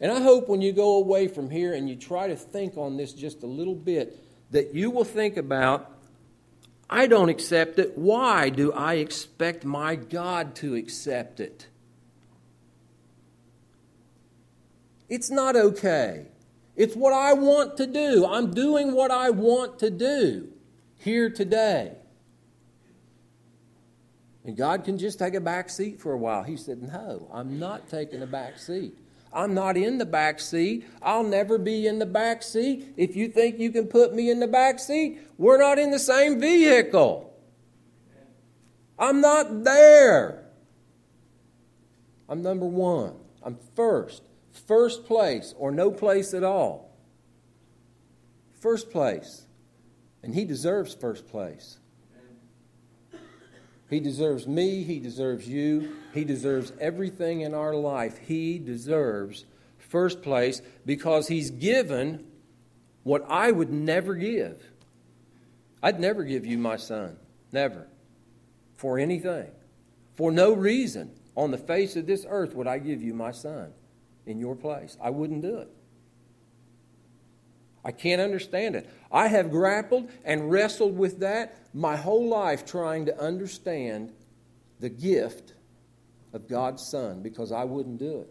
And 0.01 0.11
I 0.11 0.21
hope 0.21 0.49
when 0.49 0.61
you 0.61 0.73
go 0.73 0.97
away 0.97 1.29
from 1.29 1.51
here 1.51 1.75
and 1.75 1.89
you 1.89 1.97
try 1.97 2.29
to 2.29 2.37
think 2.37 2.77
on 2.77 2.97
this 2.97 3.13
just 3.13 3.43
a 3.43 3.47
little 3.47 3.75
bit, 3.75 4.19
that 4.51 4.75
you 4.75 4.91
will 4.91 5.05
think 5.05 5.37
about 5.37 5.91
I 6.89 7.07
don't 7.07 7.31
accept 7.31 7.79
it. 7.79 7.97
Why 7.97 8.51
do 8.51 8.73
I 8.73 8.95
expect 8.95 9.65
my 9.65 9.97
God 9.97 10.55
to 10.57 10.75
accept 10.75 11.41
it? 11.41 11.67
It's 15.09 15.31
not 15.31 15.57
okay. 15.57 16.27
It's 16.77 16.95
what 16.95 17.13
I 17.13 17.33
want 17.33 17.77
to 17.79 17.87
do. 17.87 18.27
I'm 18.27 18.53
doing 18.53 18.95
what 18.95 19.11
I 19.11 19.31
want 19.31 19.79
to 19.81 19.91
do 19.91 20.49
here 20.99 21.31
today. 21.31 21.93
And 24.45 24.57
God 24.57 24.85
can 24.85 24.99
just 24.99 25.19
take 25.19 25.35
a 25.35 25.41
back 25.41 25.71
seat 25.71 26.01
for 26.01 26.13
a 26.13 26.19
while. 26.19 26.43
He 26.43 26.57
said, 26.57 26.83
No, 26.83 27.29
I'm 27.33 27.59
not 27.59 27.89
taking 27.89 28.23
a 28.23 28.27
back 28.27 28.59
seat. 28.59 28.97
I'm 29.35 29.53
not 29.53 29.77
in 29.77 29.99
the 29.99 30.07
back 30.07 30.39
seat. 30.39 30.87
I'll 31.03 31.25
never 31.25 31.59
be 31.59 31.89
in 31.89 31.99
the 31.99 32.07
back 32.07 32.43
seat. 32.43 32.95
If 32.97 33.17
you 33.17 33.29
think 33.29 33.59
you 33.59 33.73
can 33.73 33.89
put 33.89 34.15
me 34.15 34.31
in 34.31 34.39
the 34.39 34.47
back 34.47 34.79
seat, 34.79 35.19
we're 35.37 35.59
not 35.59 35.79
in 35.79 35.91
the 35.91 35.99
same 35.99 36.41
vehicle. 36.41 37.35
I'm 38.97 39.21
not 39.21 39.65
there. 39.65 40.47
I'm 42.29 42.43
number 42.43 42.67
one. 42.67 43.17
I'm 43.43 43.59
first. 43.75 44.23
First 44.69 45.05
place 45.05 45.53
or 45.59 45.73
no 45.73 45.91
place 45.91 46.33
at 46.33 46.45
all. 46.45 46.97
First 48.61 48.91
place. 48.91 49.47
And 50.23 50.33
he 50.33 50.45
deserves 50.45 50.95
first 50.95 51.27
place. 51.27 51.79
He 53.95 54.01
deserves 54.01 54.49
me. 54.49 54.83
He 54.83 54.99
deserves 54.99 55.47
you. 55.47 55.95
He 56.13 56.25
deserves 56.25 56.73
everything 56.81 57.43
in 57.43 57.55
our 57.55 57.77
life. 57.77 58.19
He 58.19 58.59
deserves 58.59 59.45
first 59.79 60.21
place 60.21 60.61
because 60.85 61.29
He's 61.29 61.53
given 61.53 62.27
what 63.05 63.25
I 63.29 63.53
would 63.53 63.71
never 63.71 64.17
give. 64.17 64.61
I'd 65.81 66.01
never 66.01 66.25
give 66.25 66.45
you 66.45 66.59
my 66.59 66.77
son. 66.77 67.17
Never. 67.53 67.87
For 68.75 68.99
anything. 68.99 69.53
For 70.17 70.33
no 70.33 70.55
reason 70.55 71.13
on 71.37 71.53
the 71.53 71.59
face 71.59 71.95
of 71.95 72.05
this 72.05 72.27
earth 72.29 72.53
would 72.57 72.67
I 72.67 72.79
give 72.79 73.01
you 73.01 73.15
my 73.15 73.31
son 73.31 73.73
in 74.27 74.41
your 74.41 74.57
place. 74.57 74.97
I 75.01 75.11
wouldn't 75.11 75.43
do 75.43 75.59
it. 75.59 75.71
I 77.85 77.93
can't 77.93 78.21
understand 78.21 78.75
it. 78.75 78.91
I 79.15 79.29
have 79.29 79.53
grappled 79.53 80.11
and 80.25 80.51
wrestled 80.51 80.99
with 80.99 81.21
that 81.21 81.57
my 81.73 81.95
whole 81.95 82.29
life 82.29 82.67
trying 82.67 83.07
to 83.07 83.17
understand 83.17 84.13
the 84.81 84.89
gift 84.89 85.55
of 86.33 86.49
God's 86.49 86.85
Son 86.85 87.23
because 87.23 87.53
I 87.53 87.63
wouldn't 87.63 87.99
do 87.99 88.23
it. 88.23 88.31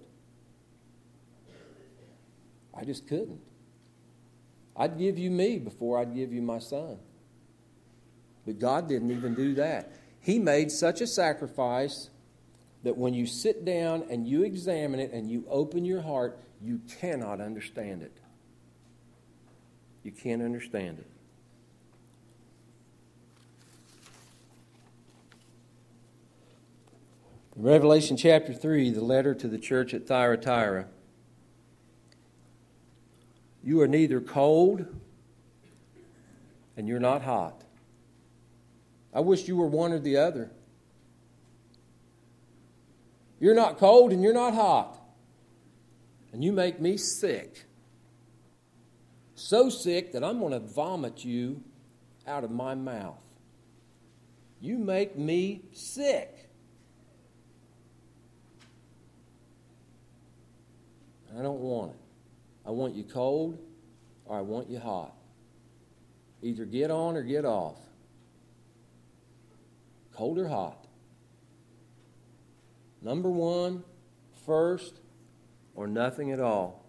I 2.76 2.84
just 2.84 3.08
couldn't. 3.08 3.40
I'd 4.76 4.98
give 4.98 5.18
you 5.18 5.32
me 5.32 5.58
before 5.58 6.00
I'd 6.00 6.14
give 6.14 6.34
you 6.34 6.42
my 6.42 6.60
son. 6.60 6.98
But 8.46 8.60
God 8.60 8.90
didn't 8.90 9.12
even 9.12 9.36
do 9.36 9.54
that. 9.56 9.90
He 10.20 10.38
made 10.38 10.70
such 10.70 11.00
a 11.00 11.08
sacrifice 11.08 12.10
that 12.84 12.98
when 12.98 13.14
you 13.14 13.26
sit 13.26 13.64
down 13.64 14.04
and 14.10 14.28
you 14.28 14.44
examine 14.44 15.00
it 15.00 15.14
and 15.14 15.32
you 15.32 15.46
open 15.50 15.86
your 15.86 16.02
heart, 16.02 16.40
you 16.62 16.82
cannot 17.00 17.40
understand 17.40 18.02
it. 18.02 18.18
You 20.04 20.12
can't 20.12 20.42
understand 20.42 21.00
it. 21.00 21.08
Revelation 27.56 28.18
chapter 28.18 28.54
3, 28.54 28.90
the 28.90 29.04
letter 29.04 29.34
to 29.36 29.48
the 29.48 29.60
church 29.60 29.94
at 29.94 30.08
Thyatira. 30.08 30.88
You 33.64 33.80
are 33.82 33.88
neither 33.88 34.20
cold 34.20 34.86
and 36.76 36.88
you're 36.88 37.00
not 37.00 37.22
hot. 37.22 37.64
I 39.14 39.22
wish 39.22 39.48
you 39.48 39.56
were 39.56 39.68
one 39.68 39.94
or 39.94 40.00
the 40.00 40.18
other. 40.18 40.52
You're 43.40 43.56
not 43.56 43.78
cold 43.78 44.12
and 44.12 44.24
you're 44.24 44.34
not 44.34 44.56
hot. 44.56 45.00
And 46.34 46.44
you 46.44 46.52
make 46.52 46.82
me 46.82 46.98
sick 46.98 47.66
so 49.44 49.70
sick 49.70 50.14
that 50.14 50.24
I'm 50.24 50.40
going 50.40 50.54
to 50.54 50.60
vomit 50.60 51.26
you 51.26 51.62
out 52.26 52.46
of 52.46 52.52
my 52.52 52.76
mouth. 52.76 53.20
You 54.62 54.78
make 54.78 55.18
me 55.18 55.64
sick. 55.74 56.50
I 61.38 61.42
don't 61.42 61.60
want 61.60 61.92
it. 61.92 61.98
I 62.66 62.72
want 62.72 62.96
you 62.96 63.04
cold 63.04 63.58
or 64.26 64.38
I 64.38 64.42
want 64.42 64.70
you 64.70 64.80
hot. 64.80 65.14
Either 66.42 66.64
get 66.64 66.90
on 66.90 67.18
or 67.18 67.24
get 67.24 67.44
off. 67.44 67.80
Cold 70.14 70.38
or 70.38 70.48
hot. 70.48 70.88
Number 73.02 73.30
one, 73.30 73.84
first, 74.46 74.94
or 75.76 75.88
nothing 75.88 76.32
at 76.32 76.40
all. 76.40 76.83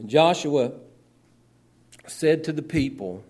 And 0.00 0.08
Joshua 0.08 0.72
said 2.06 2.44
to 2.44 2.54
the 2.54 2.62
people, 2.62 3.22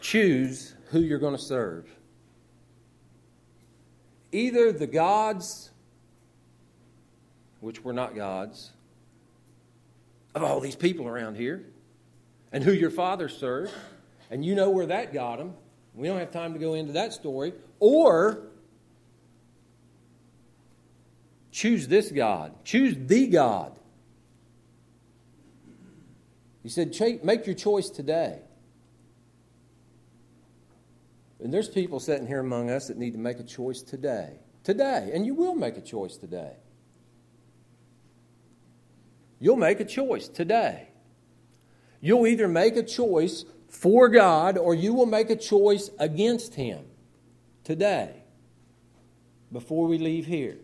Choose 0.00 0.74
who 0.86 1.00
you're 1.00 1.18
going 1.18 1.36
to 1.36 1.42
serve. 1.42 1.86
Either 4.32 4.72
the 4.72 4.86
gods, 4.86 5.70
which 7.60 7.84
were 7.84 7.92
not 7.92 8.16
gods, 8.16 8.70
of 10.34 10.42
all 10.42 10.58
these 10.60 10.74
people 10.74 11.06
around 11.06 11.36
here, 11.36 11.66
and 12.50 12.64
who 12.64 12.72
your 12.72 12.90
father 12.90 13.28
served, 13.28 13.72
and 14.30 14.42
you 14.42 14.54
know 14.54 14.70
where 14.70 14.86
that 14.86 15.12
got 15.12 15.36
them. 15.36 15.52
We 15.94 16.08
don't 16.08 16.18
have 16.18 16.30
time 16.30 16.54
to 16.54 16.58
go 16.58 16.72
into 16.72 16.94
that 16.94 17.12
story. 17.12 17.52
Or 17.78 18.44
Choose 21.52 21.86
this 21.86 22.10
God. 22.10 22.52
Choose 22.64 22.96
the 22.98 23.28
God. 23.28 23.78
He 26.62 26.68
said, 26.70 26.96
make 27.22 27.46
your 27.46 27.54
choice 27.54 27.90
today. 27.90 28.38
And 31.42 31.52
there's 31.52 31.68
people 31.68 32.00
sitting 32.00 32.26
here 32.26 32.40
among 32.40 32.70
us 32.70 32.88
that 32.88 32.96
need 32.96 33.12
to 33.12 33.18
make 33.18 33.38
a 33.38 33.44
choice 33.44 33.82
today. 33.82 34.38
Today. 34.64 35.10
And 35.12 35.26
you 35.26 35.34
will 35.34 35.54
make 35.54 35.76
a 35.76 35.80
choice 35.80 36.16
today. 36.16 36.52
You'll 39.40 39.56
make 39.56 39.80
a 39.80 39.84
choice 39.84 40.28
today. 40.28 40.88
You'll 42.00 42.28
either 42.28 42.48
make 42.48 42.76
a 42.76 42.82
choice 42.82 43.44
for 43.68 44.08
God 44.08 44.56
or 44.56 44.74
you 44.74 44.94
will 44.94 45.06
make 45.06 45.30
a 45.30 45.36
choice 45.36 45.90
against 45.98 46.54
Him 46.54 46.84
today 47.64 48.22
before 49.50 49.88
we 49.88 49.98
leave 49.98 50.26
here. 50.26 50.56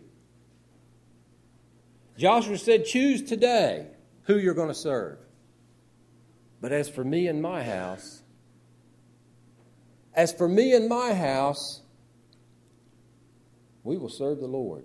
Joshua 2.19 2.57
said, 2.57 2.83
Choose 2.83 3.23
today 3.23 3.87
who 4.23 4.37
you're 4.37 4.53
going 4.53 4.67
to 4.67 4.75
serve. 4.75 5.17
But 6.59 6.73
as 6.73 6.89
for 6.89 7.01
me 7.01 7.27
and 7.27 7.41
my 7.41 7.63
house, 7.63 8.21
As 10.13 10.33
for 10.33 10.49
me 10.49 10.73
and 10.73 10.89
my 10.89 11.13
house, 11.13 11.79
we 13.85 13.95
will 13.95 14.09
serve 14.09 14.41
the 14.41 14.47
Lord. 14.47 14.83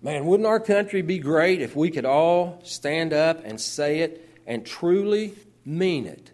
Man, 0.00 0.24
wouldn't 0.24 0.46
our 0.46 0.60
country 0.60 1.02
be 1.02 1.18
great 1.18 1.60
if 1.60 1.74
we 1.74 1.90
could 1.90 2.04
all 2.04 2.60
stand 2.62 3.12
up 3.12 3.44
and 3.44 3.60
say 3.60 4.00
it 4.00 4.24
and 4.46 4.64
truly 4.64 5.34
mean 5.64 6.06
it? 6.06 6.30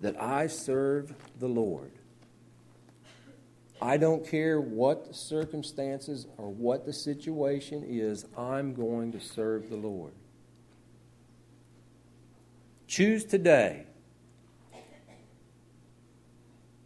That 0.00 0.22
I 0.22 0.46
serve 0.46 1.12
the 1.40 1.48
Lord. 1.48 1.90
I 3.80 3.96
don't 3.96 4.26
care 4.26 4.60
what 4.60 5.06
the 5.06 5.14
circumstances 5.14 6.26
or 6.36 6.50
what 6.50 6.84
the 6.84 6.92
situation 6.92 7.84
is, 7.88 8.26
I'm 8.36 8.74
going 8.74 9.12
to 9.12 9.20
serve 9.20 9.70
the 9.70 9.76
Lord. 9.76 10.12
Choose 12.88 13.24
today. 13.24 13.84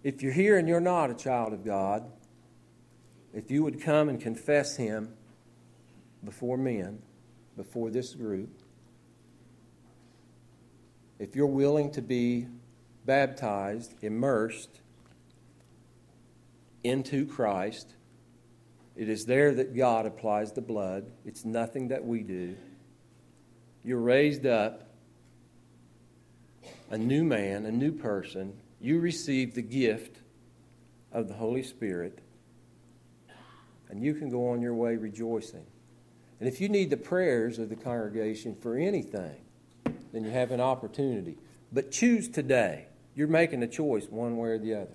If 0.03 0.21
you're 0.21 0.33
here 0.33 0.59
and 0.59 0.69
you're 0.69 0.81
not 0.81 1.11
a 1.11 1.15
child 1.15 1.53
of 1.53 1.65
God, 1.65 2.05
if 3.33 3.51
you 3.51 3.63
would 3.63 3.81
come 3.81 4.09
and 4.09 4.21
confess 4.21 4.77
Him 4.77 5.15
before 6.25 6.59
men, 6.59 7.01
before 7.57 7.89
this 7.89 8.15
group, 8.15 8.51
if 11.19 11.37
you're 11.37 11.47
willing 11.47 11.91
to 11.93 12.03
be 12.03 12.49
baptized, 13.07 13.95
immersed 14.03 14.82
into 16.85 17.27
Christ, 17.27 17.95
it 18.97 19.09
is 19.09 19.25
there 19.25 19.55
that 19.55 19.75
God 19.75 20.07
applies 20.07 20.53
the 20.53 20.61
blood. 20.61 21.11
It's 21.25 21.45
nothing 21.45 21.89
that 21.89 22.05
we 22.05 22.23
do. 22.23 22.57
You're 23.85 24.01
raised 24.01 24.47
up 24.47 24.89
a 26.91 26.99
new 26.99 27.25
man, 27.25 27.67
a 27.67 27.73
new 27.73 27.93
person. 27.93 28.55
You 28.81 29.01
receive 29.01 29.55
the 29.55 29.63
gift 29.63 30.19
of 31.11 31.29
the 31.29 31.35
Holy 31.35 31.63
Spirit 31.63 32.19
and 33.93 34.03
you 34.03 34.15
can 34.15 34.31
go 34.31 34.49
on 34.49 34.63
your 34.63 34.75
way 34.75 34.97
rejoicing. 34.97 35.67
And 36.41 36.49
if 36.49 36.61
you 36.61 36.69
need 36.69 36.89
the 36.89 36.97
prayers 36.97 37.59
of 37.59 37.69
the 37.69 37.77
congregation 37.77 38.57
for 38.57 38.77
anything, 38.77 39.37
then 40.13 40.25
you 40.25 40.31
have 40.31 40.51
an 40.51 40.61
opportunity. 40.61 41.37
But 41.71 41.93
choose 41.93 42.29
today. 42.29 42.87
You're 43.15 43.29
making 43.29 43.63
a 43.63 43.69
choice 43.69 44.07
one 44.09 44.39
way 44.39 44.49
or 44.49 44.59
the 44.59 44.75
other. 44.75 44.95